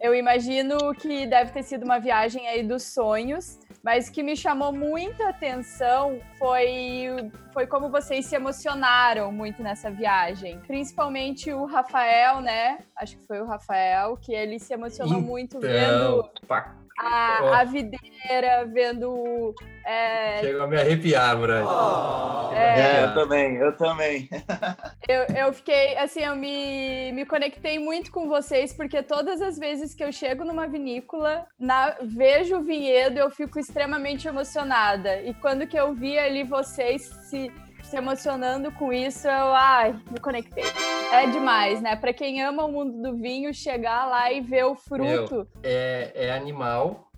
eu 0.00 0.14
imagino 0.14 0.76
que 0.94 1.26
deve 1.26 1.52
ter 1.52 1.62
sido 1.62 1.84
uma 1.84 1.98
viagem 1.98 2.46
aí 2.48 2.62
dos 2.62 2.82
sonhos, 2.82 3.58
mas 3.82 4.08
o 4.08 4.12
que 4.12 4.22
me 4.22 4.36
chamou 4.36 4.72
muita 4.72 5.28
atenção 5.28 6.20
foi, 6.38 7.30
foi 7.52 7.66
como 7.66 7.90
vocês 7.90 8.26
se 8.26 8.34
emocionaram 8.34 9.32
muito 9.32 9.62
nessa 9.62 9.90
viagem. 9.90 10.60
Principalmente 10.66 11.52
o 11.52 11.64
Rafael, 11.64 12.40
né? 12.40 12.78
Acho 12.96 13.16
que 13.16 13.26
foi 13.26 13.40
o 13.40 13.46
Rafael, 13.46 14.16
que 14.16 14.32
ele 14.32 14.58
se 14.58 14.72
emocionou 14.72 15.18
então, 15.18 15.28
muito 15.28 15.60
vendo 15.60 16.28
pá, 16.46 16.74
a, 16.98 17.60
a 17.60 17.64
videira, 17.64 18.66
vendo. 18.66 19.54
É, 19.86 20.40
Chegou 20.40 20.62
a 20.62 20.66
me 20.66 20.78
arrepiar, 20.78 21.36
Brad. 21.38 21.66
É, 22.52 23.04
eu 23.04 23.14
também, 23.14 23.56
eu 23.56 23.76
também. 23.76 24.28
eu, 25.08 25.24
eu 25.34 25.52
fiquei, 25.54 25.96
assim, 25.96 26.20
eu 26.20 26.36
me, 26.36 27.10
me 27.12 27.24
conectei 27.24 27.78
muito 27.78 28.12
com 28.12 28.28
vocês, 28.28 28.74
porque 28.74 29.02
todas 29.02 29.40
as 29.40 29.58
vezes 29.58 29.94
que 29.94 30.04
eu 30.04 30.12
chego 30.12 30.44
numa 30.44 30.68
vinícola, 30.68 31.46
na, 31.58 31.96
vejo 32.02 32.58
o 32.58 32.62
vinhedo, 32.62 33.18
eu 33.18 33.30
fico 33.30 33.58
extremamente 33.58 34.28
emocionada. 34.28 35.22
E 35.22 35.32
quando 35.32 35.66
que 35.66 35.80
eu 35.80 35.94
vi 35.94 36.18
ali 36.18 36.44
vocês 36.44 37.02
se, 37.22 37.50
se 37.82 37.96
emocionando 37.96 38.70
com 38.72 38.92
isso, 38.92 39.26
eu, 39.26 39.54
ai, 39.54 39.98
me 40.10 40.20
conectei. 40.20 40.64
É 41.10 41.26
demais, 41.26 41.80
né? 41.80 41.96
Para 41.96 42.12
quem 42.12 42.42
ama 42.42 42.66
o 42.66 42.70
mundo 42.70 43.00
do 43.00 43.16
vinho, 43.16 43.54
chegar 43.54 44.04
lá 44.04 44.30
e 44.30 44.42
ver 44.42 44.64
o 44.64 44.76
fruto. 44.76 45.48
É, 45.62 46.12
é 46.14 46.32
animal, 46.32 47.10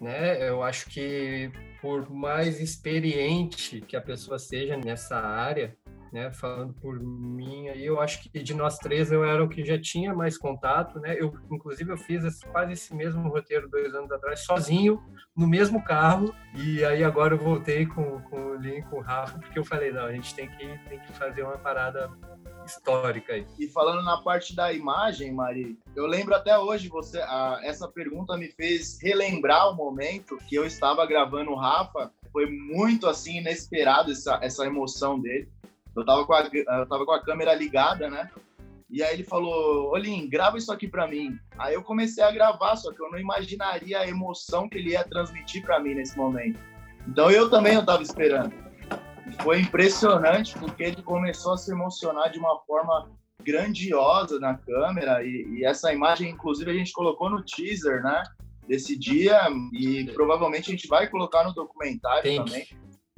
né? 0.00 0.48
Eu 0.48 0.62
acho 0.62 0.88
que 0.88 1.52
por 1.82 2.10
mais 2.10 2.58
experiente 2.58 3.82
que 3.82 3.94
a 3.94 4.00
pessoa 4.00 4.38
seja 4.38 4.74
nessa 4.78 5.18
área, 5.18 5.76
né, 6.14 6.30
falando 6.30 6.72
por 6.74 7.00
mim, 7.00 7.68
aí 7.70 7.84
eu 7.84 8.00
acho 8.00 8.22
que 8.22 8.40
de 8.40 8.54
nós 8.54 8.78
três 8.78 9.10
eu 9.10 9.24
era 9.24 9.42
o 9.42 9.48
que 9.48 9.64
já 9.64 9.76
tinha 9.76 10.14
mais 10.14 10.38
contato, 10.38 11.00
né? 11.00 11.16
Eu, 11.18 11.34
inclusive, 11.50 11.90
eu 11.90 11.96
fiz 11.96 12.22
esse, 12.22 12.46
quase 12.46 12.72
esse 12.72 12.94
mesmo 12.94 13.28
roteiro 13.28 13.68
dois 13.68 13.92
anos 13.92 14.12
atrás, 14.12 14.44
sozinho, 14.44 15.02
no 15.36 15.48
mesmo 15.48 15.82
carro, 15.82 16.32
e 16.54 16.84
aí 16.84 17.02
agora 17.02 17.34
eu 17.34 17.38
voltei 17.38 17.84
com, 17.84 18.20
com 18.30 18.52
o 18.52 18.54
Lin, 18.54 18.80
com 18.82 18.98
o 18.98 19.00
Rafa, 19.00 19.40
porque 19.40 19.58
eu 19.58 19.64
falei, 19.64 19.90
não, 19.90 20.04
a 20.04 20.12
gente 20.12 20.32
tem 20.36 20.48
que, 20.48 20.78
tem 20.88 21.00
que 21.00 21.12
fazer 21.14 21.42
uma 21.42 21.58
parada 21.58 22.08
histórica 22.64 23.32
aí. 23.32 23.44
E 23.58 23.66
falando 23.66 24.04
na 24.04 24.18
parte 24.18 24.54
da 24.54 24.72
imagem, 24.72 25.32
Mari, 25.32 25.76
eu 25.96 26.06
lembro 26.06 26.32
até 26.36 26.56
hoje, 26.56 26.88
você, 26.88 27.18
a, 27.22 27.58
essa 27.64 27.88
pergunta 27.88 28.36
me 28.36 28.46
fez 28.52 29.00
relembrar 29.02 29.68
o 29.68 29.74
momento 29.74 30.38
que 30.48 30.54
eu 30.54 30.64
estava 30.64 31.04
gravando 31.06 31.50
o 31.50 31.56
Rafa, 31.56 32.12
foi 32.30 32.46
muito 32.46 33.08
assim 33.08 33.38
inesperado 33.38 34.12
essa, 34.12 34.38
essa 34.40 34.64
emoção 34.64 35.20
dele. 35.20 35.48
Eu 35.96 36.04
tava, 36.04 36.26
com 36.26 36.32
a, 36.32 36.42
eu 36.42 36.86
tava 36.86 37.04
com 37.04 37.12
a 37.12 37.22
câmera 37.22 37.54
ligada, 37.54 38.10
né? 38.10 38.30
E 38.90 39.02
aí 39.02 39.14
ele 39.14 39.24
falou, 39.24 39.90
Olim, 39.92 40.28
grava 40.28 40.58
isso 40.58 40.72
aqui 40.72 40.86
para 40.86 41.06
mim. 41.06 41.38
Aí 41.58 41.74
eu 41.74 41.82
comecei 41.82 42.22
a 42.22 42.30
gravar, 42.30 42.76
só 42.76 42.92
que 42.92 43.02
eu 43.02 43.10
não 43.10 43.18
imaginaria 43.18 43.98
a 44.00 44.08
emoção 44.08 44.68
que 44.68 44.78
ele 44.78 44.90
ia 44.90 45.04
transmitir 45.04 45.64
para 45.64 45.80
mim 45.80 45.94
nesse 45.94 46.16
momento. 46.16 46.58
Então 47.08 47.30
eu 47.30 47.50
também 47.50 47.74
eu 47.74 47.84
tava 47.84 48.02
esperando. 48.02 48.52
Foi 49.42 49.60
impressionante 49.60 50.56
porque 50.58 50.82
ele 50.84 51.02
começou 51.02 51.54
a 51.54 51.56
se 51.56 51.72
emocionar 51.72 52.30
de 52.30 52.38
uma 52.38 52.60
forma 52.60 53.10
grandiosa 53.42 54.38
na 54.38 54.56
câmera 54.56 55.22
e, 55.24 55.58
e 55.58 55.64
essa 55.64 55.92
imagem, 55.92 56.30
inclusive, 56.30 56.70
a 56.70 56.74
gente 56.74 56.92
colocou 56.92 57.28
no 57.28 57.42
teaser, 57.42 58.02
né? 58.02 58.22
Desse 58.66 58.98
dia 58.98 59.40
e 59.72 60.04
provavelmente 60.14 60.70
a 60.70 60.70
gente 60.70 60.88
vai 60.88 61.06
colocar 61.08 61.44
no 61.44 61.52
documentário 61.52 62.22
Tem 62.22 62.42
também 62.42 62.66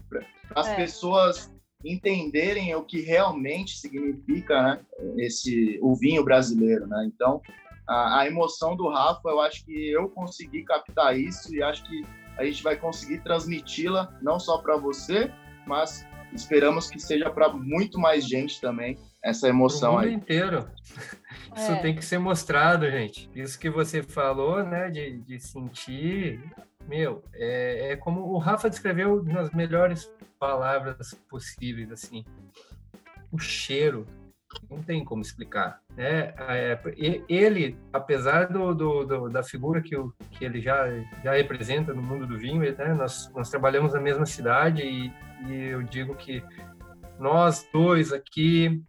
para 0.08 0.26
as 0.54 0.68
É. 0.68 0.74
pessoas 0.74 1.52
entenderem 1.92 2.74
o 2.74 2.82
que 2.82 3.00
realmente 3.00 3.78
significa 3.78 4.62
né, 4.62 4.80
esse 5.18 5.78
o 5.82 5.94
vinho 5.94 6.24
brasileiro, 6.24 6.86
né? 6.86 7.04
Então 7.12 7.40
a, 7.86 8.20
a 8.20 8.26
emoção 8.26 8.76
do 8.76 8.88
Rafa, 8.88 9.28
eu 9.28 9.40
acho 9.40 9.64
que 9.64 9.90
eu 9.90 10.08
consegui 10.08 10.62
captar 10.64 11.18
isso 11.18 11.54
e 11.54 11.62
acho 11.62 11.84
que 11.84 12.04
a 12.36 12.44
gente 12.44 12.62
vai 12.62 12.76
conseguir 12.76 13.22
transmiti-la 13.22 14.12
não 14.20 14.38
só 14.40 14.58
para 14.58 14.76
você, 14.76 15.30
mas 15.66 16.04
esperamos 16.32 16.90
que 16.90 16.98
seja 16.98 17.30
para 17.30 17.48
muito 17.52 17.98
mais 17.98 18.26
gente 18.28 18.60
também 18.60 18.98
essa 19.22 19.46
O 19.46 19.50
emoção 19.50 19.92
mundo 19.94 20.04
aí. 20.06 20.12
inteiro. 20.14 20.68
Isso 21.56 21.72
É. 21.72 21.76
tem 21.76 21.94
que 21.94 22.04
ser 22.04 22.18
mostrado, 22.18 22.90
gente. 22.90 23.30
Isso 23.34 23.58
que 23.58 23.70
você 23.70 24.02
falou, 24.02 24.62
né, 24.62 24.90
de, 24.90 25.18
de 25.20 25.40
sentir, 25.40 26.40
meu, 26.86 27.22
é, 27.34 27.92
é 27.92 27.96
como 27.96 28.20
o 28.22 28.38
Rafa 28.38 28.70
descreveu 28.70 29.22
nas 29.24 29.50
melhores 29.50 30.10
palavras 30.38 31.14
possíveis, 31.28 31.90
assim. 31.90 32.24
O 33.32 33.38
cheiro, 33.38 34.06
não 34.70 34.82
tem 34.82 35.04
como 35.04 35.20
explicar, 35.22 35.80
né? 35.96 36.32
É, 36.38 36.78
ele, 37.28 37.76
apesar 37.92 38.46
do, 38.46 38.74
do- 38.74 39.04
do- 39.04 39.28
da 39.28 39.42
figura 39.42 39.82
que, 39.82 39.96
o, 39.96 40.12
que 40.30 40.44
ele 40.44 40.60
já, 40.60 40.86
já 41.22 41.32
representa 41.34 41.92
no 41.92 42.02
mundo 42.02 42.26
do 42.26 42.38
vinho, 42.38 42.60
né? 42.60 42.94
Nós, 42.94 43.30
nós 43.34 43.50
trabalhamos 43.50 43.92
na 43.92 44.00
mesma 44.00 44.24
cidade 44.24 44.82
e, 44.82 45.12
e 45.48 45.64
eu 45.68 45.82
digo 45.82 46.14
que 46.14 46.42
nós 47.18 47.66
dois 47.72 48.12
aqui 48.12 48.82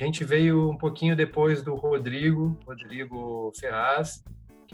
a 0.00 0.04
gente 0.04 0.24
veio 0.24 0.70
um 0.70 0.76
pouquinho 0.76 1.14
depois 1.16 1.62
do 1.62 1.74
Rodrigo, 1.74 2.58
Rodrigo 2.66 3.52
Ferraz, 3.58 4.24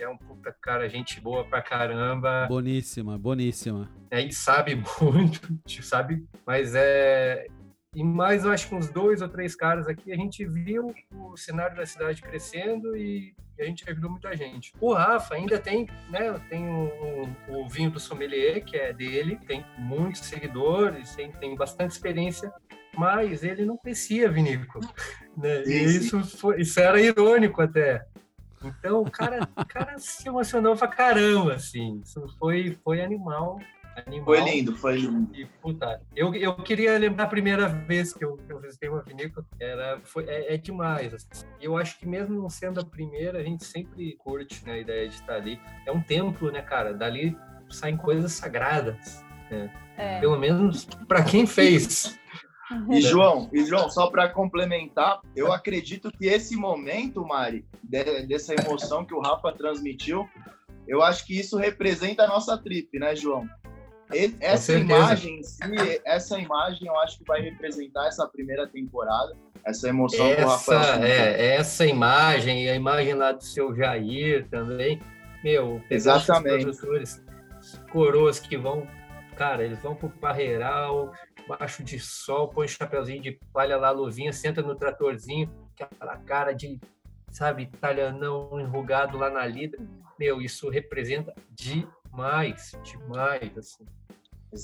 que 0.01 0.05
é 0.05 0.09
um 0.09 0.17
puta 0.17 0.51
cara, 0.63 0.89
gente 0.89 1.21
boa 1.21 1.45
pra 1.45 1.61
caramba, 1.61 2.47
Boníssima, 2.49 3.19
boníssima. 3.19 3.91
né, 4.11 4.23
e 4.23 4.33
sabe 4.33 4.75
muito, 4.99 5.61
sabe, 5.83 6.25
mas 6.47 6.75
é. 6.75 7.47
E 7.95 8.03
mais, 8.03 8.45
eu 8.45 8.53
acho 8.53 8.69
que 8.69 8.75
uns 8.75 8.89
dois 8.89 9.21
ou 9.21 9.29
três 9.29 9.55
caras 9.55 9.87
aqui, 9.89 10.11
a 10.11 10.17
gente 10.17 10.47
viu 10.47 10.95
o 11.13 11.37
cenário 11.37 11.77
da 11.77 11.85
cidade 11.85 12.23
crescendo 12.23 12.97
e 12.97 13.35
a 13.59 13.65
gente 13.65 13.85
ajudou 13.91 14.13
muita 14.13 14.35
gente. 14.35 14.73
O 14.81 14.95
Rafa 14.95 15.35
ainda 15.35 15.59
tem, 15.59 15.87
né, 16.09 16.33
tem 16.49 16.67
o, 16.67 17.29
o, 17.49 17.69
vinho 17.69 17.91
do 17.91 18.01
sommelier, 18.01 18.65
que 18.65 18.77
é 18.77 18.95
dele, 18.95 19.39
tem 19.47 19.67
muitos 19.77 20.21
seguidores, 20.23 21.15
tem, 21.15 21.31
tem 21.33 21.55
bastante 21.57 21.91
experiência, 21.91 22.51
mas 22.97 23.43
ele 23.43 23.67
não 23.67 23.77
conhecia 23.77 24.31
vinícola, 24.31 24.89
né? 25.37 25.65
E 25.65 25.85
isso, 25.85 26.25
foi, 26.39 26.63
isso 26.63 26.81
era 26.81 26.99
irônico 27.01 27.61
até. 27.61 28.07
Então, 28.65 29.03
o 29.03 29.11
cara, 29.11 29.49
o 29.57 29.65
cara 29.65 29.99
se 29.99 30.29
emocionou 30.29 30.77
pra 30.77 30.89
caramba, 30.89 31.55
assim. 31.55 32.01
Isso 32.05 32.27
foi, 32.39 32.79
foi 32.85 33.01
animal. 33.01 33.59
animal. 34.07 34.25
Foi 34.25 34.41
lindo, 34.41 34.77
foi 34.77 34.97
lindo. 34.97 35.35
E, 35.35 35.47
puta, 35.47 36.01
eu, 36.15 36.35
eu 36.35 36.55
queria 36.57 36.99
lembrar 36.99 37.25
a 37.25 37.29
primeira 37.29 37.69
vez 37.69 38.13
que 38.13 38.25
eu, 38.25 38.37
que 38.37 38.53
eu 38.53 38.61
visitei 38.61 38.89
uma 38.89 39.03
vinícola, 39.03 39.47
era, 39.59 40.01
foi, 40.05 40.25
é, 40.29 40.55
é 40.55 40.57
demais. 40.57 41.15
assim. 41.15 41.47
Eu 41.61 41.77
acho 41.77 41.99
que 41.99 42.07
mesmo 42.07 42.41
não 42.41 42.51
sendo 42.51 42.81
a 42.81 42.85
primeira, 42.85 43.39
a 43.39 43.43
gente 43.43 43.65
sempre 43.65 44.17
curte 44.19 44.65
né, 44.67 44.75
a 44.75 44.79
ideia 44.79 45.09
de 45.09 45.15
estar 45.15 45.35
ali. 45.35 45.61
É 45.87 45.93
um 45.93 46.03
templo, 46.03 46.51
né, 46.51 46.61
cara? 46.61 46.93
Dali 46.93 47.37
saem 47.71 47.97
coisas 47.97 48.33
sagradas. 48.33 49.25
É. 49.97 50.21
Pelo 50.21 50.39
menos 50.39 50.85
para 51.09 51.23
quem 51.23 51.47
fez. 51.47 52.19
E 52.91 53.01
João, 53.01 53.49
e 53.53 53.65
João, 53.65 53.91
só 53.91 54.09
para 54.11 54.29
complementar, 54.29 55.21
eu 55.35 55.53
acredito 55.53 56.11
que 56.13 56.27
esse 56.27 56.57
momento, 56.57 57.25
Mari, 57.27 57.65
de- 57.83 58.27
dessa 58.27 58.55
emoção 58.55 59.05
que 59.05 59.15
o 59.15 59.21
Rafa 59.21 59.53
transmitiu, 59.53 60.29
eu 60.87 61.03
acho 61.03 61.27
que 61.27 61.39
isso 61.39 61.57
representa 61.57 62.25
a 62.25 62.29
nossa 62.29 62.57
trip, 62.59 62.99
né, 62.99 63.15
João? 63.17 63.49
E- 64.13 64.35
Essa 64.41 64.75
imagem 64.75 65.39
em 65.39 65.43
si, 65.43 65.61
essa 66.05 66.39
imagem 66.39 66.89
eu 66.89 66.99
acho 67.01 67.19
que 67.19 67.25
vai 67.25 67.41
representar 67.41 68.07
essa 68.09 68.27
primeira 68.27 68.67
temporada, 68.67 69.37
essa 69.65 69.89
emoção 69.89 70.27
o 70.27 70.31
Essa, 70.31 70.47
Rafael 70.79 71.05
é, 71.05 71.55
essa 71.57 71.87
imagem, 71.87 72.65
e 72.65 72.71
a 72.71 72.75
imagem 72.75 73.15
lá 73.15 73.31
do 73.33 73.45
seu 73.45 73.75
Jair 73.75 74.49
também, 74.49 75.01
meu, 75.45 75.81
Exatamente. 75.91 76.65
produtores, 76.65 77.23
os 77.61 77.79
coroas 77.93 78.41
que 78.41 78.57
vão, 78.57 78.87
cara, 79.37 79.65
eles 79.65 79.79
vão 79.81 79.95
pro 79.95 80.09
parreiral, 80.09 81.13
baixo 81.47 81.83
de 81.83 81.99
sol, 81.99 82.49
põe 82.49 82.69
chapeuzinho 82.69 83.23
de 83.23 83.33
palha 83.53 83.77
lá, 83.77 83.91
luvinha, 83.91 84.33
senta 84.33 84.63
no 84.63 84.75
tratorzinho, 84.75 85.51
aquela 85.79 86.17
cara 86.17 86.53
de, 86.53 86.81
sabe, 87.31 87.65
italianão 87.65 88.61
enrugado 88.61 89.19
lá 89.19 89.31
na 89.31 89.47
lida, 89.47 89.79
meu, 90.19 90.41
isso 90.41 90.69
representa 90.69 91.35
demais, 91.51 92.73
demais, 92.83 93.57
assim. 93.57 93.87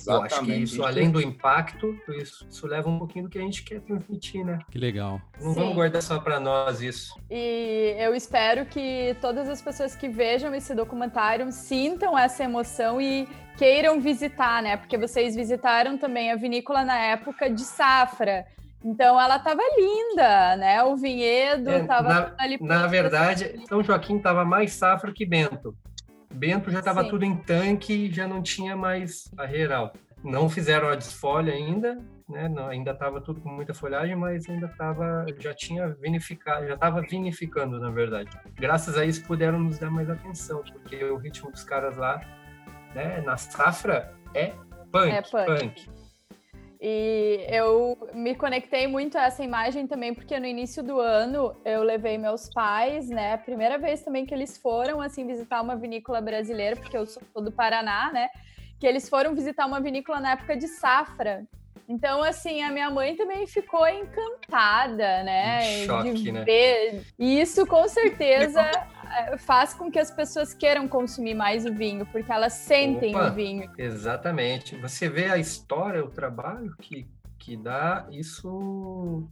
Eu 0.07 0.23
acho 0.23 0.45
que 0.45 0.53
isso, 0.55 0.85
além 0.85 1.11
do 1.11 1.21
impacto, 1.21 1.97
isso, 2.19 2.47
isso 2.51 2.67
leva 2.67 2.89
um 2.89 2.99
pouquinho 2.99 3.25
do 3.27 3.31
que 3.31 3.39
a 3.39 3.43
gente 3.43 3.63
quer 3.63 3.81
transmitir, 3.81 4.45
né? 4.45 4.59
Que 4.71 4.79
legal. 4.79 5.21
Não 5.41 5.51
Sim. 5.55 5.61
vamos 5.61 5.75
guardar 5.75 6.03
só 6.03 6.19
para 6.19 6.41
nós 6.41 6.81
isso. 6.81 7.15
E 7.31 7.95
eu 7.99 8.15
espero 8.15 8.67
que 8.67 9.17
todas 9.21 9.49
as 9.49 9.63
pessoas 9.63 9.95
que 9.95 10.09
vejam 10.09 10.55
esse 10.55 10.75
documentário 10.75 11.51
sintam 11.53 12.19
essa 12.19 12.43
emoção 12.43 13.01
e 13.01 13.29
queiram 13.57 14.01
visitar, 14.01 14.63
né? 14.63 14.77
Porque 14.77 14.99
vocês 14.99 15.37
visitaram 15.37 15.97
também 15.97 16.33
a 16.33 16.37
vinícola 16.37 16.85
na 16.85 16.99
época 16.99 17.49
de 17.49 17.63
safra. 17.63 18.45
Então 18.85 19.21
ela 19.21 19.37
estava 19.37 19.63
linda, 19.79 20.57
né? 20.57 20.83
O 20.85 20.97
vinhedo 20.97 21.71
É, 21.71 21.81
estava 21.81 22.09
na- 22.09 22.35
ali. 22.39 22.59
Na 22.61 22.87
verdade, 22.87 23.61
São 23.69 23.83
Joaquim 23.83 24.17
estava 24.19 24.45
mais 24.45 24.73
safra 24.75 25.13
que 25.13 25.25
Bento. 25.27 25.77
Bento 26.37 26.71
já 26.71 26.81
estava 26.81 27.05
tudo 27.09 27.25
em 27.25 27.37
tanque 27.37 28.13
já 28.13 28.29
não 28.29 28.43
tinha 28.43 28.77
mais 28.77 29.29
barreiral. 29.33 29.93
Não 30.23 30.49
fizeram 30.49 30.89
a 30.89 30.95
desfolha 30.95 31.53
ainda, 31.53 31.99
né? 32.29 32.49
Não, 32.49 32.69
ainda 32.69 32.91
estava 32.91 33.21
tudo 33.21 33.41
com 33.41 33.49
muita 33.49 33.73
folhagem, 33.73 34.17
mas 34.17 34.49
ainda 34.49 34.67
estava, 34.67 35.25
já 35.39 35.55
tinha 35.55 35.89
vinificado, 35.89 36.67
já 36.67 36.75
estava 36.75 37.01
vinificando, 37.03 37.79
na 37.79 37.91
verdade. 37.91 38.31
Graças 38.55 38.97
a 38.99 39.05
isso 39.05 39.25
puderam 39.25 39.59
nos 39.61 39.79
dar 39.79 39.91
mais 39.91 40.11
atenção, 40.11 40.63
porque 40.63 41.05
o 41.05 41.17
ritmo 41.17 41.51
dos 41.51 41.63
caras 41.63 41.97
lá, 41.97 42.21
né, 42.95 43.21
na 43.21 43.37
safra 43.37 44.13
é 44.35 44.53
punk, 44.91 45.13
É 45.13 45.23
punk. 45.23 45.47
punk. 45.47 45.91
E 46.81 47.47
eu 47.49 47.97
me 48.13 48.35
conectei 48.35 48.87
muito 48.87 49.17
a 49.17 49.25
essa 49.25 49.43
imagem 49.43 49.87
também, 49.87 50.15
porque 50.15 50.39
no 50.39 50.47
início 50.47 50.83
do 50.83 51.01
ano 51.01 51.57
eu 51.65 51.83
levei 51.83 52.19
meus 52.19 52.51
pais, 52.51 53.09
né? 53.09 53.35
A 53.35 53.39
primeira 53.39 53.79
vez 53.79 54.03
também 54.03 54.27
que 54.27 54.35
eles 54.35 54.59
foram, 54.59 55.01
assim, 55.01 55.27
visitar 55.27 55.63
uma 55.63 55.77
vinícola 55.77 56.21
brasileira, 56.21 56.77
porque 56.77 56.97
eu 56.97 57.07
sou 57.07 57.23
do 57.43 57.51
Paraná, 57.51 58.11
né? 58.13 58.29
Que 58.79 58.87
eles 58.87 59.09
foram 59.09 59.35
visitar 59.35 59.67
uma 59.67 59.81
vinícola 59.81 60.21
na 60.21 60.33
época 60.33 60.57
de 60.57 60.69
safra. 60.69 61.47
Então, 61.89 62.23
assim, 62.23 62.63
a 62.63 62.71
minha 62.71 62.91
mãe 62.91 63.17
também 63.17 63.47
ficou 63.47 63.87
encantada, 63.87 65.23
né? 65.23 65.83
Um 65.83 65.87
choque, 65.87 66.13
de 66.15 66.33
né? 66.33 66.45
ver. 66.45 67.05
E 67.19 67.41
isso, 67.41 67.67
com 67.67 67.87
certeza, 67.89 68.61
eh, 69.17 69.37
faz 69.39 69.73
com 69.75 69.91
que 69.91 69.99
as 69.99 70.11
pessoas 70.11 70.53
queiram 70.53 70.89
consumir 70.89 71.35
mais 71.35 71.65
o 71.65 71.73
vinho, 71.73 72.07
porque 72.07 72.31
elas 72.31 72.55
sentem 72.55 73.15
Opa. 73.15 73.31
o 73.31 73.35
vinho. 73.35 73.71
Exatamente. 73.79 74.77
Você 74.77 75.09
vê 75.09 75.27
a 75.27 75.39
história, 75.39 76.05
o 76.05 76.11
trabalho 76.11 76.75
que, 76.81 77.07
que 77.39 77.57
dá, 77.57 78.07
isso, 78.11 79.29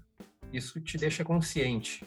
isso 0.52 0.80
te 0.80 0.96
deixa 0.96 1.24
consciente. 1.24 2.06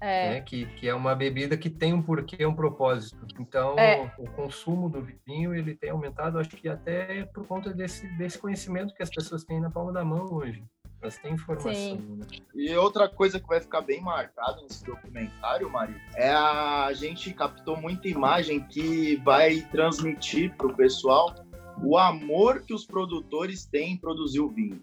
É. 0.00 0.30
né? 0.30 0.40
Que, 0.40 0.66
que 0.66 0.88
é 0.88 0.94
uma 0.94 1.14
bebida 1.14 1.56
que 1.56 1.68
tem 1.68 1.92
um 1.92 2.02
porquê, 2.02 2.44
um 2.46 2.54
propósito. 2.54 3.26
Então, 3.38 3.78
É. 3.78 4.12
o 4.18 4.28
consumo 4.30 4.88
do 4.88 5.06
vinho 5.26 5.54
ele 5.54 5.74
tem 5.74 5.90
aumentado, 5.90 6.38
acho 6.38 6.50
que 6.50 6.68
até 6.68 7.24
por 7.26 7.46
conta 7.46 7.72
desse, 7.72 8.06
desse 8.16 8.38
conhecimento 8.38 8.94
que 8.94 9.02
as 9.02 9.10
pessoas 9.10 9.44
têm 9.44 9.60
na 9.60 9.70
palma 9.70 9.92
da 9.92 10.04
mão 10.04 10.32
hoje. 10.32 10.62
Elas 11.00 11.16
têm 11.18 11.34
informação. 11.34 11.72
Sim. 11.72 12.16
né? 12.18 12.26
E 12.54 12.74
outra 12.74 13.08
coisa 13.08 13.38
que 13.38 13.46
vai 13.46 13.60
ficar 13.60 13.82
bem 13.82 14.00
marcada 14.00 14.60
nesse 14.62 14.84
documentário, 14.84 15.70
Mari, 15.70 15.94
é 16.16 16.30
a, 16.30 16.86
a 16.86 16.92
gente 16.92 17.32
captou 17.32 17.76
muita 17.76 18.08
imagem 18.08 18.60
que 18.60 19.16
vai 19.24 19.60
transmitir 19.70 20.54
para 20.56 20.66
o 20.66 20.74
pessoal 20.74 21.32
o 21.84 21.96
amor 21.96 22.62
que 22.62 22.74
os 22.74 22.84
produtores 22.84 23.64
têm 23.64 23.92
em 23.92 23.96
produzir 23.96 24.40
o 24.40 24.48
vinho. 24.48 24.82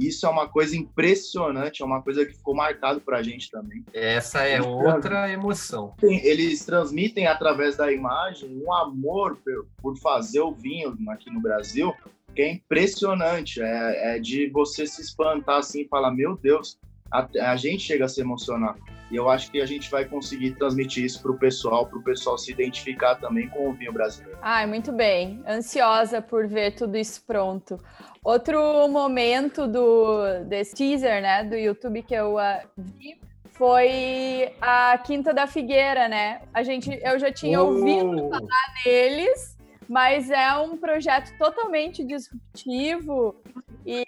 Isso 0.00 0.26
é 0.26 0.28
uma 0.28 0.48
coisa 0.48 0.76
impressionante, 0.76 1.82
é 1.82 1.84
uma 1.84 2.02
coisa 2.02 2.24
que 2.24 2.32
ficou 2.32 2.54
marcado 2.54 3.00
para 3.00 3.18
a 3.18 3.22
gente 3.22 3.50
também. 3.50 3.84
Essa 3.92 4.44
é 4.44 4.56
Então, 4.56 4.78
outra 4.78 5.30
emoção. 5.30 5.94
Eles 6.02 6.64
transmitem 6.64 7.26
através 7.26 7.76
da 7.76 7.92
imagem 7.92 8.50
um 8.64 8.72
amor 8.72 9.36
por, 9.44 9.66
por 9.76 9.98
fazer 9.98 10.40
o 10.40 10.52
vinho 10.52 10.96
aqui 11.08 11.30
no 11.30 11.40
Brasil 11.40 11.94
que 12.34 12.42
é 12.42 12.52
impressionante. 12.52 13.60
É, 13.60 14.16
é 14.16 14.18
de 14.18 14.48
você 14.50 14.86
se 14.86 15.02
espantar 15.02 15.58
assim 15.58 15.82
e 15.82 15.88
falar: 15.88 16.10
Meu 16.10 16.36
Deus, 16.36 16.78
a, 17.12 17.52
a 17.52 17.56
gente 17.56 17.82
chega 17.82 18.04
a 18.04 18.08
se 18.08 18.20
emocionar. 18.20 18.76
E 19.10 19.16
eu 19.16 19.28
acho 19.28 19.50
que 19.50 19.60
a 19.60 19.66
gente 19.66 19.90
vai 19.90 20.04
conseguir 20.04 20.52
transmitir 20.52 21.04
isso 21.04 21.20
para 21.20 21.32
o 21.32 21.38
pessoal, 21.38 21.84
para 21.86 21.98
o 21.98 22.02
pessoal 22.02 22.38
se 22.38 22.52
identificar 22.52 23.16
também 23.16 23.48
com 23.48 23.68
o 23.68 23.72
vinho 23.72 23.92
brasileiro. 23.92 24.38
Ai, 24.40 24.66
muito 24.66 24.92
bem. 24.92 25.42
Ansiosa 25.48 26.22
por 26.22 26.46
ver 26.46 26.76
tudo 26.76 26.96
isso 26.96 27.24
pronto. 27.26 27.76
Outro 28.22 28.86
momento 28.86 29.66
do 29.66 30.44
desse 30.44 30.74
teaser, 30.74 31.20
né, 31.20 31.42
do 31.42 31.56
YouTube 31.56 32.02
que 32.02 32.14
eu 32.14 32.38
ah, 32.38 32.62
vi 32.76 33.18
foi 33.52 34.54
a 34.60 34.96
Quinta 34.98 35.34
da 35.34 35.46
Figueira, 35.46 36.08
né? 36.08 36.42
A 36.54 36.62
gente, 36.62 36.98
eu 37.02 37.18
já 37.18 37.32
tinha 37.32 37.60
ouvido 37.60 38.30
Oh, 38.32 38.84
deles, 38.84 39.58
mas 39.88 40.30
é 40.30 40.56
um 40.56 40.76
projeto 40.76 41.36
totalmente 41.36 42.04
disruptivo 42.04 43.42
e 43.84 44.04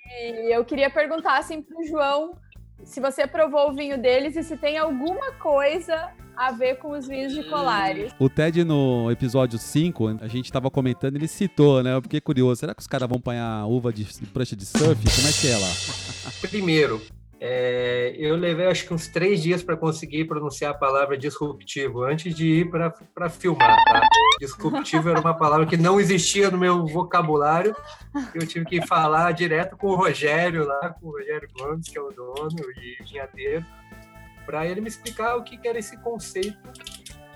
eu 0.49 0.65
queria 0.65 0.89
perguntar 0.89 1.39
assim 1.39 1.61
para 1.61 1.79
o 1.79 1.85
João 1.85 2.35
se 2.85 3.01
você 3.01 3.27
provou 3.27 3.71
o 3.71 3.75
vinho 3.75 4.01
deles 4.01 4.37
e 4.37 4.43
se 4.43 4.57
tem 4.57 4.77
alguma 4.79 5.33
coisa 5.33 6.11
a 6.37 6.51
ver 6.51 6.77
com 6.77 6.91
os 6.91 7.07
vinhos 7.07 7.33
de 7.33 7.45
Colares. 7.45 8.13
O 8.19 8.29
Ted, 8.29 8.65
no 8.65 9.11
episódio 9.11 9.59
5, 9.59 10.19
a 10.21 10.29
gente 10.29 10.51
tava 10.51 10.71
comentando, 10.71 11.17
ele 11.17 11.29
citou, 11.29 11.83
né? 11.83 11.95
Eu 11.95 12.03
fiquei 12.03 12.21
curioso. 12.21 12.61
Será 12.61 12.75
que 12.75 12.81
os 12.81 12.87
caras 12.87 13.09
vão 13.09 13.19
apanhar 13.19 13.67
uva 13.67 13.93
de 13.93 14.05
de 14.05 14.27
prancha 14.27 14.57
de 14.57 14.67
surf? 14.67 14.97
Como 14.97 15.29
é 15.29 15.33
que 15.33 15.49
é 15.49 15.57
lá? 15.57 15.69
Primeiro, 16.41 17.01
é, 17.45 18.15
eu 18.17 18.37
levei 18.37 18.69
acho 18.69 18.87
que 18.87 18.95
uns 18.95 19.09
três 19.09 19.43
dias 19.43 19.65
para 19.65 19.77
conseguir 19.77 20.27
pronunciar 20.27 20.71
a 20.71 20.79
palavra 20.79 21.19
disruptivo 21.19 22.05
antes 22.05 22.33
de 22.37 22.61
ir 22.61 22.71
para 22.71 23.29
filmar. 23.29 23.77
Tá? 23.85 24.09
Disruptivo 24.39 25.09
era 25.09 25.21
uma 25.21 25.35
palavra 25.35 25.67
que 25.67 25.77
não 25.77 25.99
existia 25.99 26.53
no 26.53 26.57
meu 26.57 26.87
vocabulário. 26.87 27.75
Eu 28.33 28.47
tive 28.47 28.65
que 28.65 28.87
falar 28.87 29.33
direto 29.33 29.77
com 29.77 29.89
o 29.89 29.97
Rogério 29.97 30.65
lá, 30.65 30.91
com 30.91 31.09
o 31.09 31.11
Rogério 31.11 31.49
Gomes, 31.59 31.89
que 31.89 31.99
é 31.99 32.01
o 32.01 32.13
dono 32.13 32.63
e 32.77 33.03
vinhadeiro, 33.03 33.67
para 34.47 34.65
ele 34.65 34.81
me 34.81 34.87
explicar 34.87 35.35
o 35.35 35.43
que 35.43 35.57
que 35.57 35.67
era 35.67 35.81
esse 35.81 35.97
conceito. 35.97 36.57